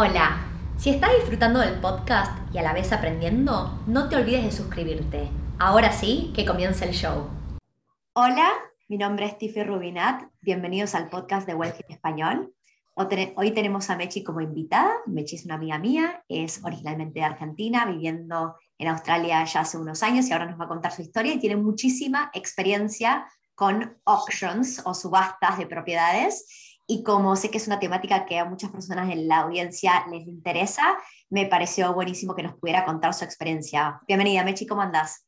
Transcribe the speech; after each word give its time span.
Hola, 0.00 0.46
si 0.76 0.90
estás 0.90 1.10
disfrutando 1.16 1.58
del 1.58 1.80
podcast 1.80 2.30
y 2.54 2.58
a 2.58 2.62
la 2.62 2.72
vez 2.72 2.92
aprendiendo, 2.92 3.82
no 3.88 4.08
te 4.08 4.14
olvides 4.14 4.44
de 4.44 4.52
suscribirte. 4.52 5.28
Ahora 5.58 5.90
sí, 5.90 6.32
que 6.36 6.44
comience 6.46 6.84
el 6.84 6.92
show. 6.92 7.28
Hola, 8.12 8.48
mi 8.86 8.96
nombre 8.96 9.26
es 9.26 9.36
Tiffy 9.38 9.64
Rubinat. 9.64 10.22
Bienvenidos 10.40 10.94
al 10.94 11.08
podcast 11.08 11.48
de 11.48 11.56
Wealth 11.56 11.80
Español. 11.88 12.54
Hoy 12.94 13.50
tenemos 13.50 13.90
a 13.90 13.96
Mechi 13.96 14.22
como 14.22 14.40
invitada. 14.40 14.92
Mechi 15.06 15.34
es 15.34 15.44
una 15.46 15.56
amiga 15.56 15.80
mía, 15.80 16.22
es 16.28 16.62
originalmente 16.62 17.18
de 17.18 17.24
Argentina, 17.26 17.84
viviendo 17.84 18.54
en 18.78 18.86
Australia 18.86 19.42
ya 19.46 19.62
hace 19.62 19.78
unos 19.78 20.04
años 20.04 20.28
y 20.28 20.32
ahora 20.32 20.46
nos 20.46 20.60
va 20.60 20.66
a 20.66 20.68
contar 20.68 20.92
su 20.92 21.02
historia 21.02 21.34
y 21.34 21.40
tiene 21.40 21.56
muchísima 21.56 22.30
experiencia 22.34 23.26
con 23.56 23.98
auctions 24.04 24.80
o 24.84 24.94
subastas 24.94 25.58
de 25.58 25.66
propiedades 25.66 26.67
y 26.90 27.02
como 27.02 27.36
sé 27.36 27.50
que 27.50 27.58
es 27.58 27.66
una 27.66 27.78
temática 27.78 28.24
que 28.24 28.38
a 28.38 28.46
muchas 28.46 28.70
personas 28.70 29.10
en 29.12 29.28
la 29.28 29.40
audiencia 29.40 30.06
les 30.10 30.26
interesa, 30.26 30.96
me 31.28 31.44
pareció 31.44 31.92
buenísimo 31.92 32.34
que 32.34 32.42
nos 32.42 32.56
pudiera 32.56 32.86
contar 32.86 33.12
su 33.12 33.24
experiencia. 33.24 34.00
Bienvenida, 34.08 34.42
Mechi, 34.42 34.66
¿cómo 34.66 34.80
andás? 34.80 35.26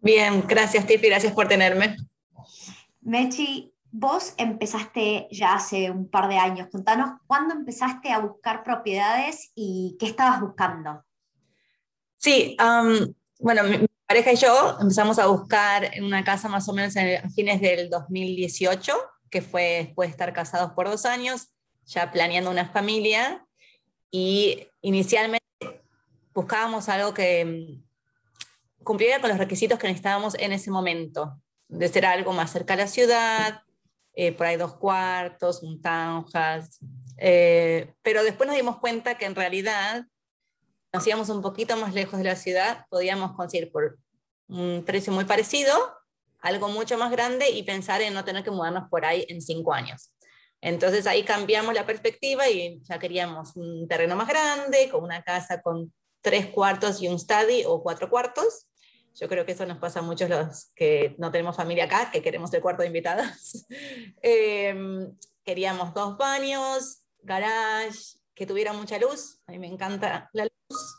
Bien, 0.00 0.44
gracias, 0.46 0.86
Tiffy, 0.86 1.08
gracias 1.08 1.32
por 1.32 1.48
tenerme. 1.48 1.96
Mechi, 3.00 3.74
vos 3.90 4.34
empezaste 4.36 5.26
ya 5.32 5.54
hace 5.54 5.90
un 5.90 6.08
par 6.08 6.28
de 6.28 6.38
años. 6.38 6.68
Contanos, 6.70 7.18
¿cuándo 7.26 7.52
empezaste 7.52 8.12
a 8.12 8.20
buscar 8.20 8.62
propiedades 8.62 9.50
y 9.56 9.96
qué 9.98 10.06
estabas 10.06 10.40
buscando? 10.40 11.04
Sí, 12.16 12.56
bueno, 13.40 13.64
mi 13.64 13.88
pareja 14.06 14.32
y 14.32 14.36
yo 14.36 14.78
empezamos 14.80 15.18
a 15.18 15.26
buscar 15.26 15.90
una 16.00 16.22
casa 16.22 16.48
más 16.48 16.68
o 16.68 16.72
menos 16.72 16.96
a 16.96 17.28
fines 17.34 17.60
del 17.60 17.90
2018 17.90 18.92
que 19.32 19.40
fue 19.40 19.84
después 19.86 20.08
de 20.08 20.12
estar 20.12 20.32
casados 20.34 20.72
por 20.72 20.88
dos 20.88 21.06
años, 21.06 21.48
ya 21.86 22.12
planeando 22.12 22.50
una 22.50 22.68
familia, 22.68 23.44
y 24.10 24.68
inicialmente 24.82 25.42
buscábamos 26.34 26.90
algo 26.90 27.14
que 27.14 27.44
mm, 27.44 28.84
cumpliera 28.84 29.20
con 29.20 29.30
los 29.30 29.38
requisitos 29.38 29.78
que 29.78 29.86
necesitábamos 29.88 30.34
en 30.34 30.52
ese 30.52 30.70
momento, 30.70 31.40
de 31.68 31.88
ser 31.88 32.04
algo 32.04 32.32
más 32.34 32.52
cerca 32.52 32.74
a 32.74 32.76
la 32.76 32.86
ciudad, 32.86 33.62
eh, 34.14 34.32
por 34.32 34.46
ahí 34.46 34.58
dos 34.58 34.76
cuartos, 34.76 35.62
un 35.62 35.80
townhouse, 35.80 36.78
eh, 37.16 37.94
pero 38.02 38.22
después 38.22 38.46
nos 38.46 38.56
dimos 38.56 38.78
cuenta 38.78 39.16
que 39.16 39.24
en 39.24 39.34
realidad 39.34 40.04
nos 40.92 41.30
un 41.30 41.40
poquito 41.40 41.74
más 41.78 41.94
lejos 41.94 42.18
de 42.18 42.24
la 42.26 42.36
ciudad, 42.36 42.86
podíamos 42.90 43.32
conseguir 43.32 43.72
por 43.72 43.98
un 44.48 44.84
precio 44.84 45.10
muy 45.10 45.24
parecido 45.24 45.72
algo 46.42 46.68
mucho 46.68 46.98
más 46.98 47.10
grande 47.10 47.50
y 47.50 47.62
pensar 47.62 48.02
en 48.02 48.12
no 48.12 48.24
tener 48.24 48.44
que 48.44 48.50
mudarnos 48.50 48.88
por 48.90 49.04
ahí 49.04 49.24
en 49.28 49.40
cinco 49.40 49.72
años. 49.72 50.12
Entonces 50.60 51.06
ahí 51.06 51.22
cambiamos 51.24 51.74
la 51.74 51.86
perspectiva 51.86 52.48
y 52.48 52.80
ya 52.82 52.98
queríamos 52.98 53.56
un 53.56 53.88
terreno 53.88 54.14
más 54.16 54.28
grande, 54.28 54.88
con 54.90 55.02
una 55.02 55.22
casa 55.22 55.62
con 55.62 55.92
tres 56.20 56.46
cuartos 56.46 57.00
y 57.00 57.08
un 57.08 57.18
study 57.18 57.64
o 57.66 57.82
cuatro 57.82 58.10
cuartos. 58.10 58.68
Yo 59.14 59.28
creo 59.28 59.44
que 59.44 59.52
eso 59.52 59.66
nos 59.66 59.78
pasa 59.78 60.00
a 60.00 60.02
muchos 60.02 60.28
los 60.30 60.72
que 60.74 61.14
no 61.18 61.30
tenemos 61.30 61.56
familia 61.56 61.84
acá, 61.84 62.10
que 62.10 62.22
queremos 62.22 62.52
el 62.54 62.62
cuarto 62.62 62.82
de 62.82 62.88
invitados. 62.88 63.66
Em, 64.22 65.16
queríamos 65.44 65.92
dos 65.94 66.16
baños, 66.16 67.02
garage, 67.22 68.18
que 68.34 68.46
tuviera 68.46 68.72
mucha 68.72 68.98
luz. 68.98 69.40
A 69.46 69.52
mí 69.52 69.58
me 69.58 69.66
encanta 69.66 70.30
la 70.32 70.44
luz. 70.44 70.96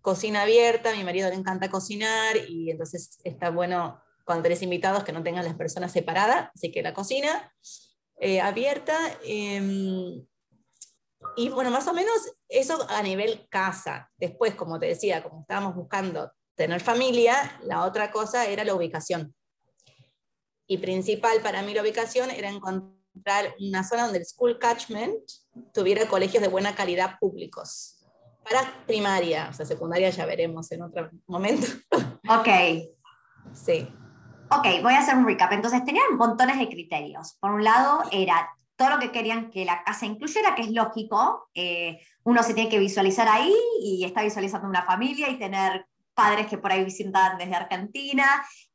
Cocina 0.00 0.42
abierta, 0.42 0.90
a 0.90 0.94
mi 0.94 1.04
marido 1.04 1.28
le 1.28 1.34
encanta 1.34 1.70
cocinar 1.70 2.36
y 2.48 2.70
entonces 2.70 3.18
está 3.24 3.50
bueno 3.50 4.00
cuando 4.26 4.42
tenés 4.42 4.60
invitados 4.62 5.04
que 5.04 5.12
no 5.12 5.22
tengan 5.22 5.44
las 5.44 5.54
personas 5.54 5.92
separadas, 5.92 6.50
así 6.52 6.72
que 6.72 6.82
la 6.82 6.92
cocina 6.92 7.54
eh, 8.18 8.40
abierta. 8.40 8.98
Em, 9.24 10.26
y 11.36 11.48
bueno, 11.48 11.70
más 11.70 11.86
o 11.86 11.94
menos 11.94 12.12
eso 12.48 12.84
a 12.90 13.02
nivel 13.02 13.46
casa. 13.48 14.10
Después, 14.16 14.56
como 14.56 14.80
te 14.80 14.86
decía, 14.86 15.22
como 15.22 15.42
estábamos 15.42 15.76
buscando 15.76 16.32
tener 16.56 16.80
familia, 16.80 17.60
la 17.62 17.84
otra 17.84 18.10
cosa 18.10 18.46
era 18.46 18.64
la 18.64 18.74
ubicación. 18.74 19.32
Y 20.66 20.78
principal 20.78 21.40
para 21.40 21.62
mí 21.62 21.72
la 21.72 21.82
ubicación 21.82 22.30
era 22.30 22.50
encontrar 22.50 23.54
una 23.60 23.84
zona 23.84 24.04
donde 24.04 24.18
el 24.18 24.26
school 24.26 24.58
catchment 24.58 25.22
tuviera 25.72 26.08
colegios 26.08 26.42
de 26.42 26.48
buena 26.48 26.74
calidad 26.74 27.16
públicos. 27.20 28.04
Para 28.42 28.84
primaria, 28.86 29.48
o 29.50 29.52
sea, 29.52 29.64
secundaria 29.66 30.10
ya 30.10 30.26
veremos 30.26 30.72
en 30.72 30.82
otro 30.82 31.10
momento. 31.28 31.68
Ok. 32.28 32.48
Sí. 33.54 33.88
Ok, 34.50 34.82
voy 34.82 34.94
a 34.94 35.00
hacer 35.00 35.16
un 35.16 35.26
recap. 35.26 35.52
Entonces 35.52 35.84
tenían 35.84 36.16
montones 36.16 36.58
de 36.58 36.68
criterios. 36.68 37.36
Por 37.40 37.52
un 37.52 37.64
lado 37.64 38.02
era 38.12 38.48
todo 38.76 38.90
lo 38.90 38.98
que 38.98 39.10
querían 39.10 39.50
que 39.50 39.64
la 39.64 39.82
casa 39.82 40.06
incluyera, 40.06 40.54
que 40.54 40.62
es 40.62 40.70
lógico. 40.70 41.48
Eh, 41.54 41.98
uno 42.24 42.42
se 42.42 42.54
tiene 42.54 42.70
que 42.70 42.78
visualizar 42.78 43.28
ahí 43.28 43.54
y 43.80 44.04
está 44.04 44.22
visualizando 44.22 44.68
una 44.68 44.84
familia 44.84 45.28
y 45.30 45.38
tener 45.38 45.86
padres 46.14 46.46
que 46.46 46.58
por 46.58 46.72
ahí 46.72 46.84
visitan 46.84 47.38
desde 47.38 47.54
Argentina 47.54 48.24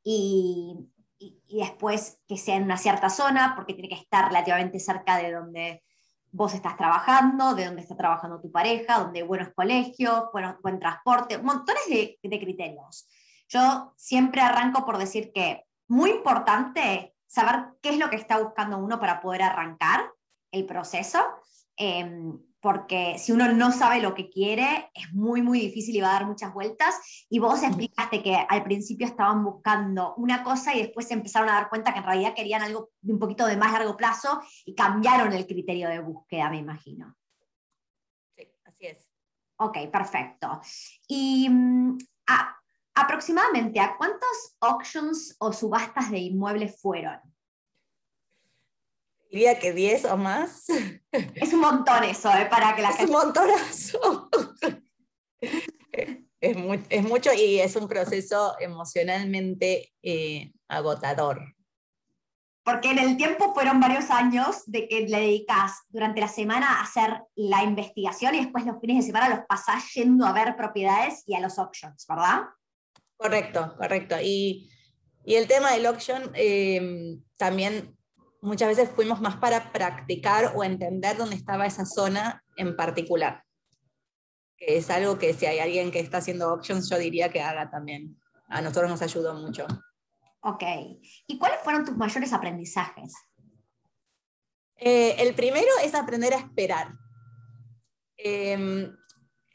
y, 0.04 0.76
y, 1.18 1.60
después 1.60 2.20
que 2.28 2.38
sea 2.38 2.56
en 2.56 2.64
una 2.64 2.78
cierta 2.78 3.10
zona, 3.10 3.54
porque 3.56 3.74
tiene 3.74 3.90
que 3.90 3.96
estar 3.96 4.28
relativamente 4.28 4.80
cerca 4.80 5.18
de 5.18 5.32
donde 5.32 5.84
vos 6.32 6.54
estás 6.54 6.78
trabajando, 6.78 7.56
de 7.56 7.66
donde 7.66 7.82
está 7.82 7.96
trabajando 7.96 8.40
tu 8.40 8.52
pareja, 8.52 9.00
donde 9.00 9.20
hay 9.22 9.28
buenos 9.28 9.50
colegios, 9.56 10.26
bueno, 10.32 10.58
buen 10.62 10.80
transporte, 10.80 11.38
montones 11.40 11.84
de, 11.90 12.20
de 12.22 12.40
criterios. 12.40 13.08
Yo 13.52 13.94
siempre 13.98 14.42
arranco 14.42 14.86
por 14.86 14.98
decir 14.98 15.34
que 15.34 15.66
muy 15.90 16.10
importante 16.10 17.14
saber 17.28 17.78
qué 17.82 17.90
es 17.90 17.98
lo 17.98 18.10
que 18.10 18.16
está 18.16 18.40
buscando 18.40 18.78
uno 18.78 18.98
para 18.98 19.20
poder 19.20 19.42
arrancar 19.42 20.10
el 20.52 20.66
proceso, 20.66 21.20
em, 21.76 22.40
porque 22.62 23.18
si 23.20 23.34
uno 23.34 23.52
no 23.52 23.74
sabe 23.74 24.02
lo 24.02 24.14
que 24.14 24.30
quiere, 24.30 24.90
es 24.94 25.12
muy, 25.12 25.42
muy 25.42 25.60
difícil 25.60 25.96
y 25.96 26.02
va 26.02 26.12
a 26.12 26.14
dar 26.14 26.28
muchas 26.28 26.54
vueltas. 26.54 26.96
Y 27.28 27.40
vos 27.40 27.62
explicaste 27.62 28.24
que 28.24 28.36
al 28.36 28.64
principio 28.64 29.06
estaban 29.06 29.44
buscando 29.44 30.14
una 30.16 30.44
cosa 30.44 30.74
y 30.74 30.84
después 30.84 31.08
se 31.08 31.16
empezaron 31.16 31.50
a 31.50 31.54
dar 31.54 31.70
cuenta 31.70 31.92
que 31.92 32.00
en 32.00 32.06
realidad 32.06 32.34
querían 32.34 32.62
algo 32.62 32.92
de 33.02 33.14
un 33.14 33.20
poquito 33.20 33.46
de 33.48 33.58
más 33.58 33.74
largo 33.74 33.98
plazo 33.98 34.42
y 34.64 34.76
cambiaron 34.76 35.34
el 35.34 35.46
criterio 35.46 35.90
de 35.90 36.00
búsqueda, 36.00 36.50
me 36.50 36.58
imagino. 36.58 37.18
Sí, 38.38 38.48
así 38.64 38.86
es. 38.86 39.10
Ok, 39.58 39.90
perfecto. 39.92 40.62
Y 41.08 41.50
mm, 41.50 41.98
ah, 42.28 42.61
aproximadamente, 42.96 43.80
¿a 43.80 43.96
cuántos 43.98 44.56
auctions 44.60 45.36
o 45.40 45.54
subastas 45.54 46.12
de 46.12 46.20
inmuebles 46.20 46.80
fueron? 46.80 47.20
Diría 49.32 49.58
que 49.60 49.72
10 49.72 50.06
o 50.06 50.18
más. 50.18 50.66
Es 51.12 51.54
un 51.54 51.62
montón 51.62 52.04
eso, 52.04 52.30
¿eh? 52.32 52.48
Para 52.50 52.76
que 52.76 52.82
la 52.82 52.90
es 52.90 53.00
un 53.00 53.12
montonazo. 53.12 54.30
Es, 56.40 56.58
es, 56.90 57.04
mucho 57.04 57.30
y 57.34 57.60
es 57.60 57.76
un 57.76 57.88
proceso 57.88 58.56
emocionalmente 58.60 59.94
eh, 60.02 60.52
agotador. 60.68 61.56
Porque 62.64 62.90
en 62.90 62.98
el 62.98 63.16
tiempo 63.16 63.54
fueron 63.54 63.80
varios 63.80 64.10
años 64.10 64.64
de 64.66 64.88
que 64.88 65.02
le 65.02 65.20
dedicas 65.20 65.84
durante 65.90 66.20
la 66.20 66.28
semana 66.28 66.80
a 66.80 66.82
hacer 66.82 67.22
la 67.36 67.64
investigación 67.64 68.34
y 68.34 68.40
después 68.40 68.66
los 68.66 68.80
fines 68.82 68.98
de 68.98 69.04
semana 69.04 69.30
los 69.30 69.46
pasás 69.48 69.94
yendo 69.94 70.26
a 70.26 70.34
ver 70.34 70.56
propiedades 70.56 71.24
y 71.28 71.36
a 71.36 71.42
los 71.42 71.60
auctions, 71.60 72.08
¿verdad? 72.08 72.42
Correcto, 73.22 73.76
correcto. 73.78 74.16
Y, 74.22 74.68
el 75.26 75.48
tema 75.48 75.74
del 75.74 75.86
auction 75.86 76.32
em, 76.34 77.22
también 77.38 77.96
muchas 78.42 78.70
veces 78.70 78.90
fuimos 78.90 79.22
más 79.22 79.36
para 79.36 79.72
practicar 79.72 80.54
o 80.56 80.64
entender 80.64 81.16
dónde 81.16 81.36
estaba 81.36 81.68
esa 81.68 81.86
zona 81.86 82.44
en 82.58 82.76
particular. 82.76 83.44
Que 84.58 84.78
es 84.78 84.90
algo 84.90 85.20
que 85.20 85.36
si 85.36 85.46
hay 85.46 85.60
alguien 85.60 85.92
que 85.92 86.00
está 86.00 86.18
haciendo 86.18 86.50
auctions, 86.50 86.90
yo 86.90 86.98
diría 86.98 87.30
que 87.30 87.42
haga 87.42 87.70
también. 87.70 88.20
A 88.48 88.62
nosotros 88.62 88.90
nos 88.90 89.04
ayudó 89.04 89.36
mucho. 89.36 89.68
Ok. 90.42 90.64
¿Y 91.28 91.38
cuáles 91.38 91.60
fueron 91.62 91.86
tus 91.86 91.96
mayores 91.96 92.34
aprendizajes? 92.34 93.14
Eh, 94.78 95.16
el 95.20 95.36
primero 95.36 95.70
es 95.84 95.94
aprender 95.94 96.34
a 96.34 96.38
esperar. 96.38 96.94
Em, 98.18 98.92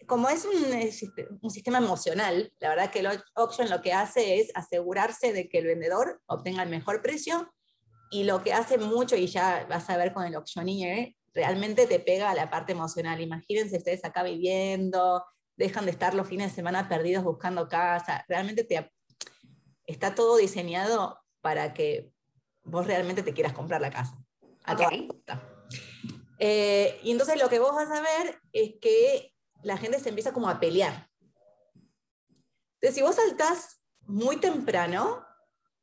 como 0.07 0.29
es 0.29 0.45
un, 0.45 1.39
un, 1.43 1.51
sistema 1.51 1.79
emocional, 1.79 2.53
la 2.61 2.69
verdad 2.71 2.91
que 2.91 3.01
el 3.01 3.09
auction 3.35 3.69
lo 3.71 3.83
que 3.83 3.93
hace 3.93 4.41
es 4.41 4.51
asegurarse 4.55 5.33
de 5.33 5.49
que 5.49 5.59
el 5.59 5.67
vendedor 5.67 6.21
obtenga 6.27 6.63
el 6.63 6.71
mejor 6.71 7.03
precio 7.03 7.53
y 8.11 8.25
lo 8.25 8.43
que 8.43 8.53
hace 8.53 8.79
mucho, 8.79 9.17
y 9.17 9.27
ya 9.27 9.67
vas 9.69 9.91
a 9.91 9.97
ver 9.97 10.13
con 10.13 10.25
el 10.25 10.35
auctioneer, 10.35 11.15
realmente 11.35 11.87
te 11.87 12.01
pega 12.01 12.31
a 12.31 12.35
la 12.35 12.51
parte 12.51 12.73
emocional. 12.73 13.21
Imagínense 13.21 13.77
ustedes 13.77 14.05
acá 14.05 14.23
viviendo, 14.23 15.25
dejan 15.57 15.85
de 15.85 15.91
estar 15.91 16.15
los 16.15 16.29
fines 16.29 16.51
de 16.51 16.55
semana 16.55 16.89
perdidos 16.89 17.25
buscando 17.25 17.69
casa, 17.69 18.25
realmente 18.29 18.65
te, 18.65 18.91
está 19.87 20.15
todo 20.15 20.37
diseñado 20.37 21.19
para 21.41 21.75
que 21.75 22.11
vos 22.65 22.87
realmente 22.87 23.23
te 23.23 23.33
quieras 23.33 23.53
comprar 23.53 23.81
la 23.81 23.91
casa. 23.91 24.17
Eh, 26.39 27.01
y 27.03 27.13
entonces 27.13 27.41
lo 27.41 27.49
que 27.49 27.59
vos 27.59 27.75
vas 27.75 27.91
a 27.91 28.01
ver 28.01 28.41
es 28.53 28.75
que 28.81 29.33
la 29.67 29.77
gente 29.77 29.99
se 29.99 30.11
empieza 30.11 30.33
como 30.33 30.49
a 30.49 30.61
pelear. 30.61 31.11
Entonces, 32.75 32.95
si 32.95 33.03
vos 33.03 33.17
saltás 33.17 33.81
muy 34.03 34.37
temprano, 34.37 35.27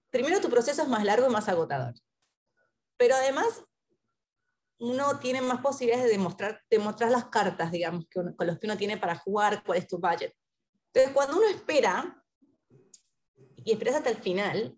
primero 0.10 0.40
tu 0.40 0.50
proceso 0.50 0.84
es 0.84 0.88
más 0.88 1.04
largo 1.04 1.28
y 1.28 1.30
más 1.30 1.50
agotador. 1.50 1.94
Pero 2.96 3.16
además, 3.16 3.62
uno 4.80 5.20
tiene 5.20 5.42
más 5.42 5.60
posibilidades 5.60 6.06
de 6.06 6.12
demostrar, 6.12 6.62
demostrar 6.70 7.12
las 7.12 7.26
cartas, 7.26 7.74
digamos, 7.74 8.06
que 8.10 8.22
con 8.38 8.48
los 8.48 8.58
que 8.58 8.68
uno 8.68 8.78
tiene 8.78 8.98
para 8.98 9.18
jugar, 9.18 9.64
cuál 9.66 9.80
es 9.80 9.88
tu 9.88 9.98
budget. 9.98 10.34
Entonces, 10.94 11.14
cuando 11.14 11.38
uno 11.38 11.48
espera, 11.50 12.24
y 13.66 13.74
esperas 13.74 13.96
hasta 13.96 14.12
el 14.12 14.18
final, 14.18 14.78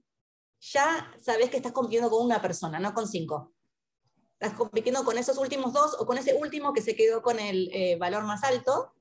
ya 0.62 1.14
sabes 1.22 1.52
que 1.52 1.58
estás 1.58 1.74
compitiendo 1.74 2.10
con 2.10 2.26
una 2.26 2.42
persona, 2.42 2.80
no 2.80 2.96
con 2.96 3.08
cinco. 3.08 3.54
Estás 4.40 4.58
compitiendo 4.58 5.06
con 5.06 5.20
esos 5.20 5.38
últimos 5.38 5.74
dos 5.74 5.96
o 6.00 6.08
con 6.08 6.18
ese 6.18 6.34
último 6.34 6.74
que 6.74 6.82
se 6.82 6.96
quedó 6.96 7.22
con 7.22 7.40
el 7.40 7.70
eh, 7.72 7.98
valor 7.98 8.24
más 8.24 8.44
alto 8.44 8.95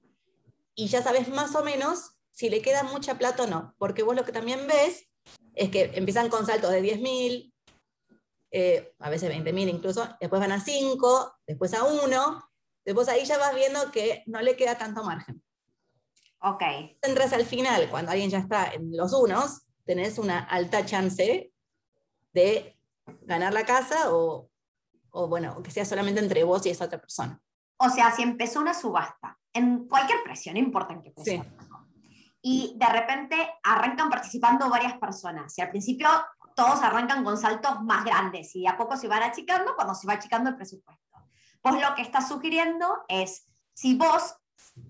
y 0.74 0.88
ya 0.88 1.02
sabes 1.02 1.28
más 1.28 1.54
o 1.54 1.64
menos 1.64 2.16
si 2.30 2.50
le 2.50 2.62
queda 2.62 2.82
mucha 2.82 3.16
plata 3.16 3.44
o 3.44 3.46
no. 3.46 3.74
Porque 3.78 4.02
vos 4.02 4.16
lo 4.16 4.24
que 4.24 4.32
también 4.32 4.66
ves 4.66 5.08
es 5.54 5.70
que 5.70 5.92
empiezan 5.94 6.28
con 6.28 6.46
saltos 6.46 6.70
de 6.70 6.82
10.000, 6.82 7.52
eh, 8.50 8.94
a 8.98 9.10
veces 9.10 9.30
20.000 9.30 9.68
incluso, 9.68 10.08
después 10.20 10.40
van 10.40 10.52
a 10.52 10.60
5, 10.60 11.36
después 11.46 11.74
a 11.74 11.84
1, 11.84 12.50
después 12.84 13.08
ahí 13.08 13.24
ya 13.24 13.38
vas 13.38 13.54
viendo 13.54 13.90
que 13.92 14.22
no 14.26 14.40
le 14.42 14.56
queda 14.56 14.76
tanto 14.76 15.04
margen. 15.04 15.42
Ok. 16.40 16.62
Entras 17.02 17.32
al 17.32 17.46
final, 17.46 17.88
cuando 17.88 18.10
alguien 18.10 18.30
ya 18.30 18.38
está 18.38 18.72
en 18.72 18.94
los 18.96 19.12
unos, 19.12 19.62
tenés 19.84 20.18
una 20.18 20.40
alta 20.40 20.84
chance 20.84 21.52
de 22.32 22.78
ganar 23.22 23.52
la 23.54 23.64
casa 23.64 24.14
o, 24.14 24.50
o 25.10 25.28
bueno, 25.28 25.62
que 25.62 25.70
sea 25.70 25.84
solamente 25.84 26.20
entre 26.20 26.44
vos 26.44 26.66
y 26.66 26.70
esa 26.70 26.86
otra 26.86 27.00
persona. 27.00 27.40
O 27.76 27.88
sea, 27.88 28.14
si 28.14 28.22
empezó 28.22 28.60
una 28.60 28.74
subasta, 28.74 29.38
en 29.54 29.88
cualquier 29.88 30.22
precio, 30.22 30.52
no 30.52 30.58
importa 30.58 30.92
en 30.92 31.02
qué 31.02 31.10
precio. 31.12 31.44
Y 32.42 32.74
de 32.76 32.86
repente 32.86 33.36
arrancan 33.62 34.10
participando 34.10 34.68
varias 34.68 34.98
personas. 34.98 35.56
Y 35.56 35.62
al 35.62 35.70
principio 35.70 36.08
todos 36.54 36.82
arrancan 36.82 37.24
con 37.24 37.38
saltos 37.38 37.82
más 37.82 38.04
grandes 38.04 38.54
y 38.54 38.66
a 38.66 38.76
poco 38.76 38.96
se 38.96 39.08
van 39.08 39.22
achicando 39.22 39.74
cuando 39.74 39.94
se 39.94 40.06
va 40.06 40.14
achicando 40.14 40.50
el 40.50 40.56
presupuesto. 40.56 41.02
Pues 41.62 41.80
lo 41.80 41.94
que 41.94 42.02
estás 42.02 42.28
sugiriendo 42.28 43.04
es, 43.08 43.48
si 43.72 43.96
vos 43.96 44.36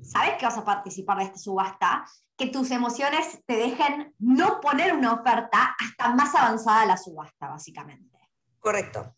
sabes 0.03 0.37
que 0.39 0.47
vas 0.47 0.59
a 0.59 0.65
participar 0.65 1.19
de 1.19 1.25
esta 1.25 1.39
subasta, 1.39 2.05
que 2.37 2.49
tus 2.49 2.71
emociones 2.71 3.43
te 3.47 3.57
dejen 3.57 4.15
no 4.19 4.61
poner 4.61 4.93
una 4.93 5.13
oferta 5.13 5.77
hasta 5.79 6.15
más 6.15 6.35
avanzada 6.35 6.87
la 6.87 6.97
subasta, 6.97 7.49
básicamente. 7.49 8.19
Correcto. 8.59 9.15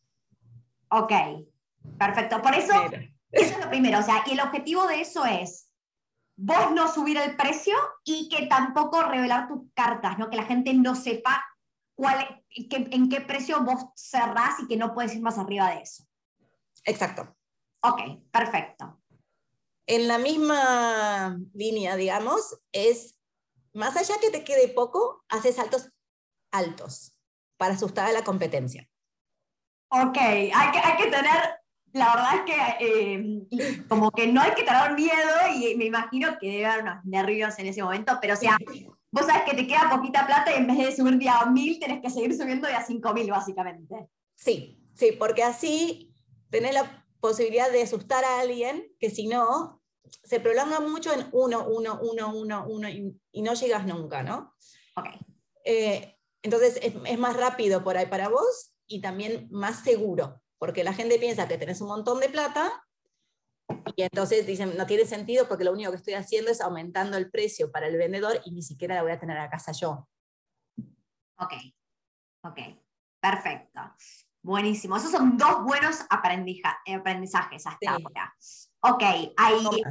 Ok, 0.91 1.13
perfecto. 1.99 2.43
Por 2.43 2.55
eso, 2.55 2.75
eso 3.37 3.55
es 3.55 3.65
lo 3.65 3.69
primero. 3.69 3.99
O 3.99 4.03
sea, 4.03 4.23
y 4.27 4.33
el 4.33 4.41
objetivo 4.41 4.87
de 4.87 5.01
eso 5.01 5.25
es 5.25 5.71
vos 6.37 6.71
no 6.73 6.93
subir 6.93 7.17
el 7.17 7.37
precio 7.37 7.75
y 8.05 8.29
que 8.29 8.47
tampoco 8.47 9.03
revelar 9.03 9.49
tus 9.49 9.63
cartas, 9.75 10.19
¿no? 10.19 10.29
Que 10.29 10.37
la 10.37 10.45
gente 10.45 10.75
no 10.75 10.95
sepa 10.95 11.45
cuál, 11.95 12.45
en 12.51 13.09
qué 13.09 13.21
precio 13.23 13.63
vos 13.63 13.87
cerrás 13.97 14.61
y 14.61 14.69
que 14.69 14.77
no 14.77 14.95
puedes 14.95 15.15
ir 15.15 15.23
más 15.23 15.39
arriba 15.39 15.71
de 15.71 15.81
eso. 15.81 16.05
Exacto. 16.85 17.35
Ok, 17.83 18.01
perfecto. 18.31 19.01
En 19.87 20.09
la 20.09 20.19
misma 20.19 21.39
línea, 21.55 21.97
digamos, 21.97 22.59
es, 22.73 23.19
más 23.73 23.97
allá 23.97 24.15
que 24.21 24.31
te 24.31 24.45
quede 24.45 24.69
poco, 24.69 25.25
haces 25.29 25.57
saltos 25.57 25.91
altos 26.51 27.17
para 27.57 27.75
asustar 27.75 28.07
a 28.07 28.13
la 28.13 28.25
competencia. 28.25 28.89
Ok, 29.89 30.17
hay 30.19 30.71
que, 30.73 30.79
hay 30.79 30.97
que 30.97 31.11
tener, 31.11 31.61
la 31.97 32.15
verdad 32.15 32.35
es 32.35 32.43
que 32.45 33.47
eh, 33.59 33.85
como 33.89 34.11
que 34.11 34.27
no 34.27 34.43
hay 34.43 34.53
que 34.53 34.65
tener 34.65 34.93
miedo 34.95 35.33
y 35.55 35.75
me 35.77 35.87
imagino 35.87 36.37
que 36.39 36.51
debe 36.51 36.67
haber 36.67 36.83
unos 36.83 37.05
nervios 37.05 37.59
en 37.59 37.67
ese 37.67 37.83
momento, 37.83 38.19
pero 38.21 38.35
o 38.35 38.37
sea, 38.37 38.59
vos 39.11 39.27
sabes 39.27 39.45
que 39.45 39.57
te 39.57 39.67
queda 39.67 39.89
poquita 39.91 40.27
plata 40.27 40.53
y 40.53 40.59
en 40.59 40.67
vez 40.67 40.77
de 40.77 40.95
subir 40.95 41.17
de 41.19 41.29
a 41.29 41.47
mil, 41.47 41.81
tenés 41.81 42.03
que 42.03 42.11
seguir 42.11 42.37
subiendo 42.37 42.69
de 42.69 42.75
a 42.75 42.85
cinco 42.85 43.15
mil, 43.15 43.31
básicamente. 43.31 44.09
Sí, 44.35 44.79
sí, 44.95 45.13
porque 45.19 45.43
así 45.43 46.15
tenés 46.51 46.75
la 46.75 47.07
posibilidad 47.19 47.71
de 47.73 47.83
asustar 47.83 48.25
a 48.25 48.41
alguien 48.41 48.93
que 49.01 49.09
si 49.09 49.27
no, 49.27 49.83
se 50.23 50.39
prolonga 50.39 50.81
mucho 50.81 51.15
en 51.15 51.27
uno, 51.33 51.67
uno, 51.67 51.99
uno, 52.03 52.35
uno, 52.35 52.67
uno 52.69 52.89
y, 52.91 53.43
no 53.43 53.55
llegas 53.55 53.87
nunca, 53.87 54.23
¿no? 54.23 54.55
Ok. 54.97 55.07
Eh, 55.65 56.19
entonces 56.43 56.79
es, 56.83 56.93
es, 57.07 57.19
más 57.19 57.37
rápido 57.37 57.83
por 57.83 57.97
ahí 57.97 58.07
para 58.07 58.29
vos 58.29 58.75
y 58.87 59.01
también 59.01 59.49
más 59.51 59.83
seguro, 59.83 60.43
porque 60.59 60.85
la 60.85 60.93
gente 60.93 61.19
piensa 61.19 61.49
que 61.49 61.59
tenés 61.59 61.81
un 61.81 61.89
montón 61.89 62.21
de 62.21 62.29
plata 62.29 62.85
y 63.97 64.03
entonces 64.03 64.47
dicen, 64.47 64.77
no 64.77 64.87
tiene 64.87 65.05
sentido 65.05 65.49
porque 65.49 65.65
lo 65.65 65.73
único 65.73 65.91
que 65.91 65.97
estoy 65.97 66.15
haciendo 66.15 66.51
es 66.51 66.61
aumentando 66.61 67.17
el 67.17 67.31
precio 67.31 67.71
para 67.71 67.87
el 67.87 67.97
vendedor 67.97 68.41
y 68.45 68.53
ni 68.53 68.63
siquiera 68.63 68.95
la 68.95 69.03
voy 69.03 69.13
a 69.13 69.19
tener 69.19 69.39
a 69.39 69.51
casa 69.51 69.73
yo. 69.73 70.09
Ok, 71.39 71.53
ok, 72.43 72.59
perfecto. 73.21 73.81
Buenísimo. 74.43 74.97
Esos 74.97 75.11
son 75.11 75.37
dos 75.37 75.65
buenos 75.65 75.99
aprendizajes 76.09 77.67
hasta 77.67 77.91
ahora. 77.91 78.35
Ok, 78.81 79.03
ahí. 79.37 79.83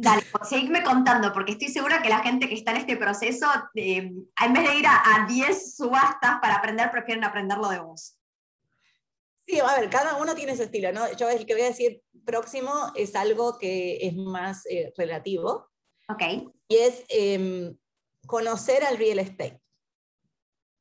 Dale, 0.00 0.22
seguidme 0.48 0.84
contando, 0.84 1.32
porque 1.32 1.52
estoy 1.52 1.68
segura 1.68 2.00
que 2.00 2.08
la 2.08 2.20
gente 2.20 2.48
que 2.48 2.54
está 2.54 2.70
en 2.70 2.76
este 2.78 2.96
proceso, 2.96 3.46
eh, 3.74 3.96
en 3.96 4.52
vez 4.52 4.68
de 4.68 4.76
ir 4.76 4.86
a 4.86 5.26
10 5.28 5.76
subastas 5.76 6.38
para 6.40 6.54
aprender, 6.54 6.90
prefieren 6.92 7.24
aprenderlo 7.24 7.68
de 7.68 7.80
vos. 7.80 8.17
Sí, 9.48 9.58
a 9.60 9.80
ver, 9.80 9.88
cada 9.88 10.16
uno 10.16 10.34
tiene 10.34 10.54
su 10.56 10.64
estilo, 10.64 10.92
¿no? 10.92 11.10
Yo 11.14 11.30
el 11.30 11.46
que 11.46 11.54
voy 11.54 11.62
a 11.62 11.68
decir 11.68 12.02
próximo 12.26 12.70
es 12.94 13.16
algo 13.16 13.58
que 13.58 13.96
es 14.06 14.14
más 14.14 14.66
eh, 14.66 14.92
relativo. 14.94 15.70
Ok. 16.10 16.52
Y 16.68 16.76
es 16.76 17.04
em, 17.08 17.74
conocer 18.26 18.84
al 18.84 18.98
real 18.98 19.18
estate. 19.18 19.58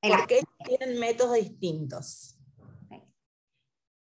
porque 0.02 0.42
tienen 0.66 1.00
métodos 1.00 1.36
distintos. 1.36 2.38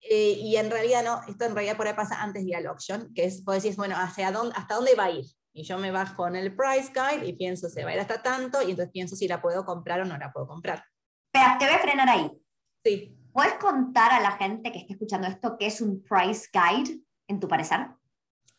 Eh, 0.08 0.38
y 0.38 0.56
en 0.56 0.70
realidad 0.70 1.02
no, 1.04 1.20
esto 1.28 1.44
en 1.44 1.54
realidad 1.54 1.76
por 1.76 1.88
ahí 1.88 1.94
pasa 1.94 2.22
antes 2.22 2.46
de 2.46 2.54
al 2.54 2.66
auction, 2.66 3.12
que 3.12 3.24
es, 3.24 3.44
vos 3.44 3.62
decís, 3.62 3.76
bueno, 3.76 3.96
¿hacia 3.96 4.30
dónde, 4.30 4.54
¿hasta 4.56 4.76
dónde 4.76 4.94
va 4.94 5.04
a 5.04 5.10
ir? 5.10 5.26
Y 5.52 5.64
yo 5.64 5.78
me 5.78 5.90
bajo 5.90 6.28
en 6.28 6.36
el 6.36 6.54
price 6.54 6.92
guide 6.94 7.26
y 7.26 7.32
pienso, 7.34 7.68
se 7.68 7.84
va 7.84 7.90
a 7.90 7.94
ir 7.94 8.00
hasta 8.00 8.22
tanto, 8.22 8.62
y 8.62 8.70
entonces 8.70 8.92
pienso 8.92 9.16
si 9.16 9.26
la 9.26 9.42
puedo 9.42 9.64
comprar 9.64 10.00
o 10.00 10.04
no 10.04 10.16
la 10.16 10.32
puedo 10.32 10.46
comprar. 10.46 10.84
Pero 11.32 11.44
te 11.58 11.66
voy 11.66 11.74
a 11.74 11.78
frenar 11.78 12.08
ahí. 12.08 12.30
Sí. 12.84 13.16
¿Puedes 13.36 13.58
contar 13.58 14.12
a 14.12 14.20
la 14.20 14.32
gente 14.38 14.72
que 14.72 14.78
está 14.78 14.94
escuchando 14.94 15.28
esto 15.28 15.58
qué 15.58 15.66
es 15.66 15.82
un 15.82 16.02
price 16.02 16.48
guide, 16.50 16.98
en 17.28 17.38
tu 17.38 17.46
parecer? 17.46 17.88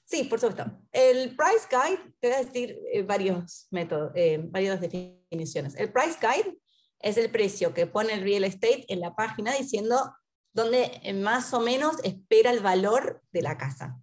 Sí, 0.06 0.26
por 0.26 0.40
supuesto. 0.40 0.72
El 0.92 1.36
price 1.36 1.68
guide, 1.68 2.14
te 2.20 2.28
voy 2.28 2.38
a 2.38 2.44
decir 2.44 2.78
eh, 2.94 3.02
varios 3.02 3.68
métodos, 3.72 4.12
eh, 4.14 4.40
varias 4.40 4.80
definiciones. 4.80 5.74
El 5.78 5.92
price 5.92 6.20
guide 6.22 6.60
es 7.00 7.18
el 7.18 7.32
precio 7.32 7.74
que 7.74 7.88
pone 7.88 8.14
el 8.14 8.22
real 8.22 8.44
estate 8.44 8.86
en 8.88 9.00
la 9.00 9.16
página 9.16 9.52
diciendo 9.52 10.14
dónde 10.54 11.02
más 11.24 11.56
o 11.56 11.60
menos 11.60 11.96
espera 12.04 12.52
el 12.52 12.60
valor 12.60 13.24
de 13.32 13.42
la 13.42 13.58
casa. 13.58 14.00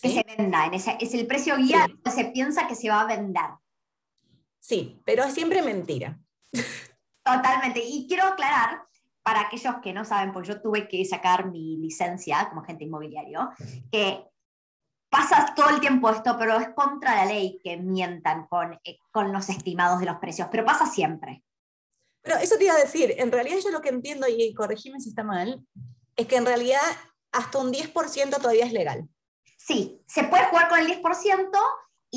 Que 0.00 0.10
se 0.10 0.22
venda, 0.22 0.66
es 1.00 1.14
el 1.14 1.26
precio 1.26 1.56
guía 1.56 1.84
que 2.04 2.12
se 2.12 2.26
piensa 2.26 2.68
que 2.68 2.76
se 2.76 2.90
va 2.90 3.00
a 3.00 3.06
vender. 3.08 3.50
Sí, 4.60 5.02
pero 5.04 5.24
es 5.24 5.34
siempre 5.34 5.62
mentira. 5.62 6.20
Totalmente. 7.24 7.82
Y 7.84 8.06
quiero 8.06 8.22
aclarar 8.22 8.86
para 9.26 9.40
aquellos 9.40 9.74
que 9.82 9.92
no 9.92 10.04
saben, 10.04 10.32
pues 10.32 10.46
yo 10.46 10.60
tuve 10.62 10.86
que 10.86 11.04
sacar 11.04 11.50
mi 11.50 11.78
licencia 11.78 12.48
como 12.48 12.60
agente 12.60 12.84
inmobiliario, 12.84 13.50
que 13.90 14.24
pasa 15.10 15.52
todo 15.56 15.68
el 15.70 15.80
tiempo 15.80 16.08
esto, 16.10 16.36
pero 16.38 16.56
es 16.60 16.68
contra 16.68 17.16
la 17.16 17.24
ley 17.24 17.58
que 17.60 17.76
mientan 17.76 18.46
con, 18.46 18.74
eh, 18.84 18.98
con 19.10 19.32
los 19.32 19.48
estimados 19.48 19.98
de 19.98 20.06
los 20.06 20.18
precios, 20.18 20.46
pero 20.48 20.64
pasa 20.64 20.86
siempre. 20.86 21.42
Pero 22.22 22.36
eso 22.36 22.56
te 22.56 22.66
iba 22.66 22.74
a 22.74 22.78
decir, 22.78 23.16
en 23.18 23.32
realidad 23.32 23.56
yo 23.64 23.70
lo 23.70 23.80
que 23.80 23.88
entiendo, 23.88 24.28
y 24.28 24.54
corregime 24.54 25.00
si 25.00 25.08
está 25.08 25.24
mal, 25.24 25.60
es 26.14 26.28
que 26.28 26.36
en 26.36 26.46
realidad 26.46 26.80
hasta 27.32 27.58
un 27.58 27.72
10% 27.72 28.36
todavía 28.36 28.66
es 28.66 28.72
legal. 28.72 29.08
Sí, 29.58 30.04
se 30.06 30.22
puede 30.22 30.44
jugar 30.44 30.68
con 30.68 30.78
el 30.78 30.86
10%, 30.86 31.50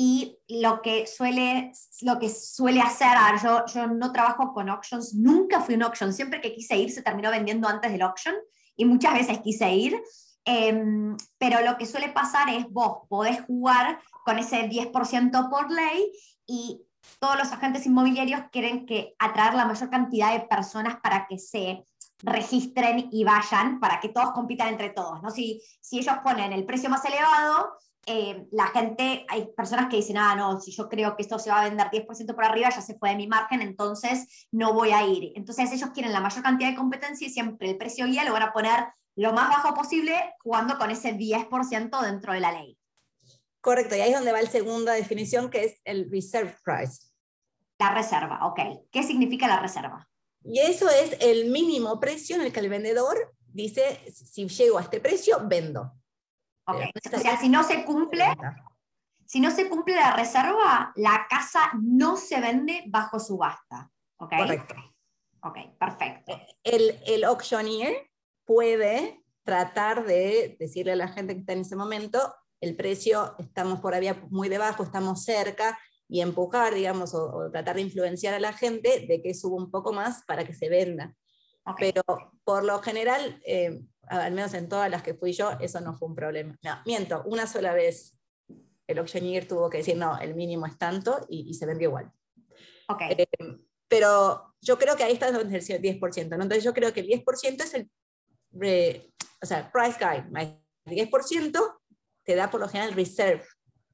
y 0.02 0.38
lo 0.48 0.80
que 0.80 1.06
suele, 1.06 1.72
lo 2.00 2.18
que 2.18 2.30
suele 2.30 2.80
hacer, 2.80 3.18
yo, 3.42 3.66
yo 3.66 3.86
no 3.86 4.10
trabajo 4.12 4.54
con 4.54 4.70
auctions, 4.70 5.12
nunca 5.12 5.60
fui 5.60 5.74
un 5.74 5.82
auction, 5.82 6.10
siempre 6.14 6.40
que 6.40 6.54
quise 6.54 6.74
ir 6.78 6.90
se 6.90 7.02
terminó 7.02 7.30
vendiendo 7.30 7.68
antes 7.68 7.92
del 7.92 8.00
auction 8.00 8.34
y 8.76 8.86
muchas 8.86 9.12
veces 9.12 9.40
quise 9.40 9.70
ir, 9.74 10.02
em, 10.46 11.14
pero 11.36 11.60
lo 11.60 11.76
que 11.76 11.84
suele 11.84 12.08
pasar 12.08 12.48
es 12.48 12.64
vos 12.70 13.06
podés 13.10 13.42
jugar 13.42 14.00
con 14.24 14.38
ese 14.38 14.70
10% 14.70 15.50
por 15.50 15.70
ley 15.70 16.10
y 16.46 16.80
todos 17.18 17.36
los 17.36 17.52
agentes 17.52 17.84
inmobiliarios 17.84 18.44
quieren 18.50 18.86
que 18.86 19.14
atraer 19.18 19.52
la 19.52 19.66
mayor 19.66 19.90
cantidad 19.90 20.32
de 20.32 20.46
personas 20.46 20.96
para 21.02 21.26
que 21.26 21.38
se 21.38 21.84
registren 22.22 23.10
y 23.12 23.22
vayan, 23.22 23.80
para 23.80 24.00
que 24.00 24.08
todos 24.08 24.32
compitan 24.32 24.68
entre 24.68 24.90
todos. 24.90 25.22
¿no? 25.22 25.30
Si, 25.30 25.60
si 25.78 25.98
ellos 25.98 26.16
ponen 26.24 26.54
el 26.54 26.64
precio 26.64 26.88
más 26.88 27.04
elevado, 27.04 27.74
eh, 28.12 28.48
la 28.50 28.66
gente, 28.66 29.24
hay 29.28 29.52
personas 29.56 29.88
que 29.88 29.96
dicen, 29.96 30.16
ah, 30.18 30.34
no, 30.34 30.60
si 30.60 30.72
yo 30.72 30.88
creo 30.88 31.14
que 31.14 31.22
esto 31.22 31.38
se 31.38 31.48
va 31.48 31.60
a 31.60 31.68
vender 31.68 31.86
10% 31.92 32.34
por 32.34 32.44
arriba, 32.44 32.68
ya 32.68 32.80
se 32.80 32.98
fue 32.98 33.10
de 33.10 33.16
mi 33.16 33.28
margen, 33.28 33.62
entonces 33.62 34.48
no 34.50 34.74
voy 34.74 34.90
a 34.90 35.06
ir. 35.06 35.32
Entonces 35.36 35.70
ellos 35.70 35.90
quieren 35.94 36.12
la 36.12 36.18
mayor 36.18 36.42
cantidad 36.42 36.70
de 36.70 36.76
competencia 36.76 37.28
y 37.28 37.30
siempre 37.30 37.70
el 37.70 37.78
precio 37.78 38.06
guía 38.06 38.24
lo 38.24 38.32
van 38.32 38.42
a 38.42 38.52
poner 38.52 38.86
lo 39.14 39.32
más 39.32 39.48
bajo 39.50 39.74
posible, 39.74 40.12
jugando 40.40 40.76
con 40.76 40.90
ese 40.90 41.14
10% 41.14 42.02
dentro 42.02 42.32
de 42.32 42.40
la 42.40 42.50
ley. 42.50 42.76
Correcto, 43.60 43.94
y 43.94 44.00
ahí 44.00 44.10
es 44.10 44.16
donde 44.16 44.32
va 44.32 44.42
la 44.42 44.50
segunda 44.50 44.92
definición, 44.92 45.48
que 45.48 45.64
es 45.64 45.80
el 45.84 46.10
reserve 46.10 46.56
price. 46.64 47.06
La 47.78 47.94
reserva, 47.94 48.44
ok. 48.48 48.88
¿Qué 48.90 49.04
significa 49.04 49.46
la 49.46 49.60
reserva? 49.60 50.08
Y 50.42 50.58
eso 50.58 50.88
es 50.90 51.16
el 51.20 51.50
mínimo 51.52 52.00
precio 52.00 52.34
en 52.34 52.42
el 52.42 52.52
que 52.52 52.60
el 52.60 52.70
vendedor 52.70 53.34
dice, 53.46 54.00
si 54.12 54.48
llego 54.48 54.78
a 54.78 54.82
este 54.82 54.98
precio, 54.98 55.38
vendo. 55.44 55.92
O 56.72 57.18
sea, 57.18 57.38
si 57.38 57.48
no 57.48 57.62
se 57.62 57.84
cumple, 57.84 58.24
si 59.26 59.40
no 59.40 59.50
se 59.50 59.68
cumple 59.68 59.94
la 59.94 60.16
reserva, 60.16 60.92
la 60.96 61.26
casa 61.28 61.70
no 61.80 62.16
se 62.16 62.40
vende 62.40 62.84
bajo 62.88 63.18
subasta. 63.18 63.90
Correcto. 64.16 64.74
Ok, 65.42 65.56
perfecto. 65.78 66.38
El, 66.62 66.98
el 67.06 67.24
auctioneer 67.24 68.10
puede 68.44 69.24
tratar 69.42 70.04
de 70.04 70.56
decirle 70.58 70.92
a 70.92 70.96
la 70.96 71.08
gente 71.08 71.34
que 71.34 71.40
está 71.40 71.54
en 71.54 71.60
ese 71.60 71.76
momento, 71.76 72.34
el 72.60 72.76
precio, 72.76 73.34
estamos 73.38 73.80
por 73.80 73.94
ahí 73.94 74.10
muy 74.28 74.48
debajo, 74.48 74.82
estamos 74.82 75.24
cerca, 75.24 75.78
y 76.10 76.20
empujar, 76.20 76.74
digamos, 76.74 77.14
o, 77.14 77.50
tratar 77.52 77.76
de 77.76 77.82
influenciar 77.82 78.34
a 78.34 78.40
la 78.40 78.52
gente 78.52 79.06
de 79.06 79.22
que 79.22 79.32
suba 79.32 79.56
un 79.56 79.70
poco 79.70 79.92
más 79.92 80.24
para 80.24 80.44
que 80.44 80.52
se 80.52 80.68
venda. 80.68 81.14
Pero 81.78 82.02
por 82.42 82.64
lo 82.64 82.80
general, 82.80 83.40
eh, 83.46 83.80
al 84.10 84.32
menos 84.32 84.54
en 84.54 84.68
todas 84.68 84.90
las 84.90 85.02
que 85.02 85.14
fui 85.14 85.32
yo, 85.32 85.52
eso 85.60 85.80
no 85.80 85.94
fue 85.94 86.08
un 86.08 86.14
problema. 86.14 86.58
No, 86.62 86.82
miento, 86.84 87.22
una 87.26 87.46
sola 87.46 87.72
vez 87.72 88.16
el 88.86 88.98
auctioneer 88.98 89.46
tuvo 89.46 89.70
que 89.70 89.78
decir, 89.78 89.96
no, 89.96 90.18
el 90.18 90.34
mínimo 90.34 90.66
es 90.66 90.76
tanto 90.76 91.24
y, 91.28 91.54
se 91.54 91.64
vendió 91.64 91.88
igual. 91.88 92.12
Okay. 92.88 93.12
Eh, 93.16 93.26
pero 93.86 94.54
yo 94.60 94.78
creo 94.78 94.96
que 94.96 95.04
ahí 95.04 95.12
está 95.12 95.30
donde 95.30 95.56
el 95.56 95.64
10%, 95.64 96.28
¿no? 96.28 96.42
Entonces 96.42 96.64
yo 96.64 96.74
creo 96.74 96.92
que 96.92 97.00
el 97.00 97.06
10% 97.06 97.62
es 97.62 97.74
el, 97.74 97.90
o 99.42 99.46
sea, 99.46 99.70
price 99.70 99.98
guide, 99.98 100.60
el 100.86 101.10
10% 101.10 101.78
te 102.24 102.34
da 102.34 102.50
por 102.50 102.60
lo 102.60 102.68
general 102.68 102.94
reserve 102.94 103.44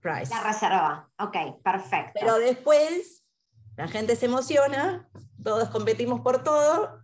price. 0.01 0.33
La 0.35 0.43
reserva, 0.43 1.11
ok, 1.19 1.63
perfecto. 1.63 2.13
Pero 2.15 2.39
después 2.39 3.23
la 3.77 3.89
gente 3.89 4.17
se 4.17 4.27
emociona, 4.27 5.09
todos 5.43 5.69
competimos 5.69 6.21
por 6.21 6.43
todo 6.43 7.03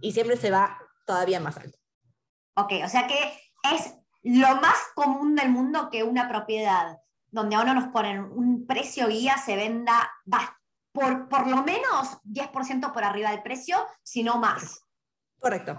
y 0.00 0.12
siempre 0.12 0.36
se 0.36 0.50
va 0.50 0.78
todavía 1.06 1.40
más 1.40 1.56
alto. 1.56 1.81
Ok, 2.54 2.72
o 2.84 2.88
sea 2.88 3.06
que 3.06 3.16
es 3.74 3.94
lo 4.22 4.56
más 4.56 4.76
común 4.94 5.34
del 5.34 5.50
mundo 5.50 5.88
que 5.90 6.02
una 6.04 6.28
propiedad 6.28 6.98
donde 7.30 7.56
a 7.56 7.62
uno 7.62 7.74
nos 7.74 7.88
ponen 7.88 8.24
un 8.24 8.66
precio 8.66 9.08
guía 9.08 9.36
se 9.38 9.56
venda 9.56 10.12
por, 10.92 11.28
por 11.28 11.46
lo 11.46 11.62
menos 11.62 12.18
10% 12.24 12.92
por 12.92 13.04
arriba 13.04 13.30
del 13.30 13.42
precio, 13.42 13.76
si 14.02 14.22
no 14.22 14.38
más. 14.38 14.82
Correcto. 15.40 15.78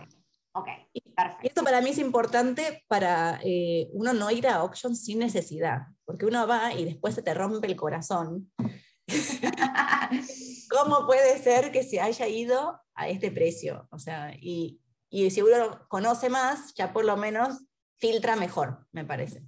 Ok, 0.55 0.67
perfecto. 1.15 1.47
Esto 1.47 1.63
para 1.63 1.81
mí 1.81 1.91
es 1.91 1.99
importante 1.99 2.83
para 2.87 3.39
eh, 3.43 3.89
uno 3.93 4.13
no 4.13 4.29
ir 4.29 4.47
a 4.47 4.55
auction 4.55 4.95
sin 4.95 5.19
necesidad, 5.19 5.87
porque 6.05 6.25
uno 6.25 6.45
va 6.47 6.73
y 6.73 6.85
después 6.85 7.15
se 7.15 7.21
te 7.21 7.33
rompe 7.33 7.67
el 7.67 7.75
corazón. 7.75 8.51
¿Cómo 10.69 11.05
puede 11.05 11.37
ser 11.39 11.71
que 11.71 11.83
se 11.83 12.01
haya 12.01 12.27
ido 12.27 12.79
a 12.95 13.07
este 13.09 13.31
precio? 13.31 13.87
O 13.91 13.99
sea, 13.99 14.33
y, 14.39 14.79
y 15.13 15.29
si 15.31 15.41
uno 15.41 15.87
conoce 15.87 16.29
más, 16.29 16.73
ya 16.73 16.91
por 16.91 17.05
lo 17.05 17.17
menos 17.17 17.63
filtra 17.97 18.35
mejor, 18.35 18.87
me 18.91 19.05
parece. 19.05 19.43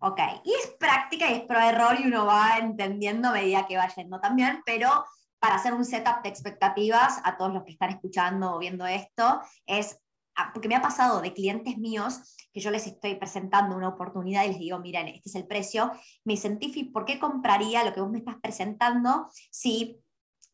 Ok, 0.00 0.20
y 0.44 0.52
es 0.54 0.74
práctica 0.78 1.30
y 1.30 1.34
es 1.34 1.42
pro 1.42 1.58
error 1.58 1.96
y 1.98 2.06
uno 2.06 2.24
va 2.24 2.58
entendiendo 2.58 3.28
a 3.28 3.32
medida 3.32 3.66
que 3.66 3.76
va 3.76 3.88
yendo 3.88 4.20
también, 4.20 4.62
pero 4.64 5.04
para 5.40 5.56
hacer 5.56 5.74
un 5.74 5.84
setup 5.84 6.22
de 6.22 6.28
expectativas 6.28 7.20
a 7.24 7.36
todos 7.36 7.52
los 7.52 7.64
que 7.64 7.72
están 7.72 7.90
escuchando 7.90 8.54
o 8.54 8.58
viendo 8.58 8.86
esto, 8.86 9.40
es 9.66 10.00
Ah, 10.40 10.52
porque 10.54 10.68
me 10.68 10.76
ha 10.76 10.80
pasado 10.80 11.20
de 11.20 11.34
clientes 11.34 11.78
míos 11.78 12.36
que 12.52 12.60
yo 12.60 12.70
les 12.70 12.86
estoy 12.86 13.16
presentando 13.16 13.74
una 13.74 13.88
oportunidad 13.88 14.44
y 14.44 14.50
les 14.50 14.60
digo, 14.60 14.78
miren, 14.78 15.08
este 15.08 15.28
es 15.30 15.34
el 15.34 15.48
precio, 15.48 15.90
me 16.22 16.34
dicen, 16.34 16.60
¿por 16.92 17.04
qué 17.04 17.18
compraría 17.18 17.82
lo 17.82 17.92
que 17.92 18.00
vos 18.00 18.08
me 18.08 18.18
estás 18.18 18.36
presentando 18.40 19.28
si 19.50 19.98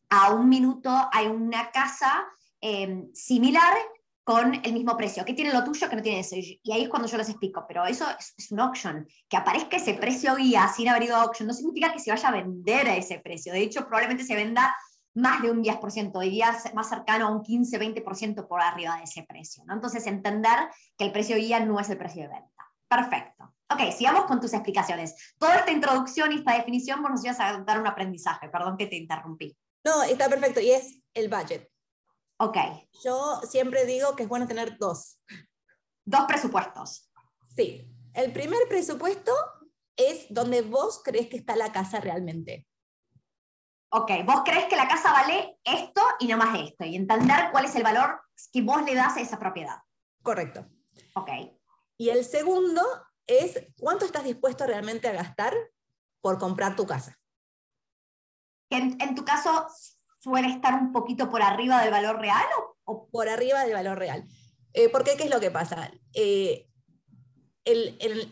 a 0.09 0.33
un 0.33 0.49
minuto 0.49 0.89
hay 1.11 1.27
una 1.27 1.69
casa 1.69 2.25
em, 2.61 3.13
similar 3.13 3.75
con 4.25 4.55
el 4.55 4.73
mismo 4.73 4.97
precio? 4.97 5.23
¿Qué 5.23 5.33
tiene 5.33 5.53
lo 5.53 5.63
tuyo 5.63 5.87
que 5.87 5.95
no 5.95 6.01
tiene 6.01 6.19
eso? 6.19 6.35
Y 6.35 6.71
ahí 6.73 6.83
es 6.83 6.89
cuando 6.89 7.07
yo 7.07 7.17
les 7.17 7.29
explico, 7.29 7.63
pero 7.67 7.85
eso 7.85 8.05
es, 8.19 8.33
es 8.37 8.51
un 8.51 8.59
auction. 8.59 9.07
Que 9.29 9.37
aparezca 9.37 9.77
ese 9.77 9.93
precio 9.93 10.35
guía 10.35 10.67
sin 10.75 10.89
haber 10.89 11.03
ido 11.03 11.15
a 11.15 11.21
auction 11.21 11.47
no 11.47 11.53
significa 11.53 11.93
que 11.93 11.99
se 11.99 12.11
vaya 12.11 12.27
a 12.27 12.31
vender 12.31 12.89
a 12.89 12.97
ese 12.97 13.19
precio. 13.19 13.53
De 13.53 13.61
hecho, 13.61 13.85
probablemente 13.85 14.25
se 14.25 14.35
venda 14.35 14.75
más 15.13 15.41
de 15.41 15.51
un 15.51 15.63
10%, 15.63 16.19
diría 16.19 16.57
más 16.73 16.89
cercano 16.89 17.27
a 17.27 17.31
un 17.31 17.41
15-20% 17.41 18.47
por 18.47 18.61
arriba 18.61 18.97
de 18.97 19.03
ese 19.03 19.23
precio. 19.23 19.63
¿no? 19.65 19.75
Entonces, 19.75 20.05
entender 20.07 20.69
que 20.97 21.05
el 21.05 21.11
precio 21.11 21.37
guía 21.37 21.59
no 21.61 21.79
es 21.79 21.89
el 21.89 21.97
precio 21.97 22.23
de 22.23 22.29
venta. 22.29 22.71
Perfecto. 22.87 23.53
Ok, 23.71 23.91
sigamos 23.95 24.25
con 24.25 24.39
tus 24.39 24.53
explicaciones. 24.53 25.35
Toda 25.39 25.55
esta 25.55 25.71
introducción 25.71 26.31
y 26.31 26.35
esta 26.35 26.55
definición 26.55 27.01
vos 27.01 27.11
nos 27.11 27.23
ibas 27.23 27.39
a 27.39 27.59
dar 27.59 27.79
un 27.79 27.87
aprendizaje, 27.87 28.49
perdón 28.49 28.77
que 28.77 28.87
te 28.87 28.97
interrumpí. 28.97 29.57
No, 29.83 30.03
está 30.03 30.29
perfecto, 30.29 30.59
y 30.59 30.71
es 30.71 30.99
el 31.13 31.29
budget. 31.29 31.69
Ok. 32.37 32.57
Yo 33.03 33.41
siempre 33.47 33.85
digo 33.85 34.15
que 34.15 34.23
es 34.23 34.29
bueno 34.29 34.47
tener 34.47 34.77
dos. 34.77 35.19
Dos 36.05 36.25
presupuestos. 36.27 37.11
Sí. 37.55 37.89
El 38.13 38.31
primer 38.31 38.67
presupuesto 38.67 39.33
es 39.97 40.25
donde 40.29 40.61
vos 40.61 41.01
crees 41.03 41.27
que 41.27 41.37
está 41.37 41.55
la 41.55 41.71
casa 41.71 41.99
realmente 41.99 42.67
ok, 43.95 44.11
vos 44.25 44.41
crees 44.43 44.65
que 44.65 44.75
la 44.75 44.87
casa 44.87 45.11
vale 45.11 45.57
esto 45.63 46.01
y 46.19 46.27
no 46.27 46.37
más 46.37 46.59
esto, 46.59 46.83
y 46.83 46.95
entender 46.95 47.49
cuál 47.51 47.65
es 47.65 47.75
el 47.75 47.83
valor 47.83 48.21
que 48.51 48.61
vos 48.61 48.83
le 48.83 48.93
das 48.93 49.15
a 49.15 49.21
esa 49.21 49.39
propiedad. 49.39 49.77
Correcto. 50.21 50.67
Ok. 51.15 51.29
Y 51.97 52.09
el 52.09 52.25
segundo 52.25 52.81
es 53.25 53.65
cuánto 53.79 54.05
estás 54.05 54.25
dispuesto 54.25 54.67
realmente 54.67 55.07
a 55.07 55.13
gastar 55.13 55.55
por 56.21 56.37
comprar 56.39 56.75
tu 56.75 56.85
casa. 56.85 57.17
En, 58.69 59.01
en 59.01 59.15
tu 59.15 59.23
caso, 59.23 59.67
suele 60.25 60.47
estar 60.47 60.73
un 60.81 60.91
poquito 60.91 61.29
por 61.29 61.43
arriba 61.43 61.83
del 61.83 61.91
valor 61.91 62.19
real 62.19 62.43
o, 62.83 63.07
por 63.09 63.29
arriba 63.29 63.63
del 63.63 63.73
valor 63.73 63.99
real. 63.99 64.25
Eh, 64.73 64.89
porque, 64.89 65.15
¿qué 65.15 65.25
es 65.25 65.29
lo 65.29 65.39
que 65.39 65.51
pasa? 65.51 65.91
Eh, 66.13 66.67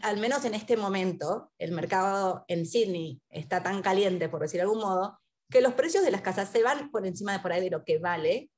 al 0.02 0.18
menos 0.18 0.44
en 0.46 0.56
este 0.56 0.76
momento, 0.76 1.52
el 1.60 1.72
mercado 1.72 2.46
en 2.48 2.66
Sydney 2.66 3.22
está 3.30 3.62
tan 3.62 3.84
caliente, 3.84 4.28
por 4.28 4.42
decir 4.42 4.58
de 4.58 4.64
algún 4.64 4.80
modo, 4.80 5.20
que 5.52 5.62
los 5.62 5.74
precios 5.74 6.04
de 6.04 6.10
las 6.10 6.22
casas 6.22 6.50
se 6.50 6.64
van 6.64 6.90
por 6.90 7.06
encima 7.06 7.34
de 7.34 7.40
por 7.40 7.52
ahí 7.52 7.64
de 7.64 7.70
lo 7.70 7.84
que 7.84 8.00
vale 8.00 8.50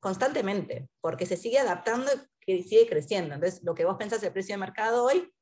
constantemente, 0.00 0.88
porque 1.00 1.24
se 1.24 1.36
sigue 1.36 1.60
adaptando 1.60 2.10
y 2.46 2.64
sigue 2.64 2.88
creciendo. 2.88 3.34
Entonces, 3.34 3.62
lo 3.62 3.76
que 3.76 3.84
vos 3.84 3.96
pensás 3.96 4.22
el 4.24 4.32
precio 4.32 4.54
de 4.54 4.58
mercado 4.58 5.04
hoy 5.04 5.32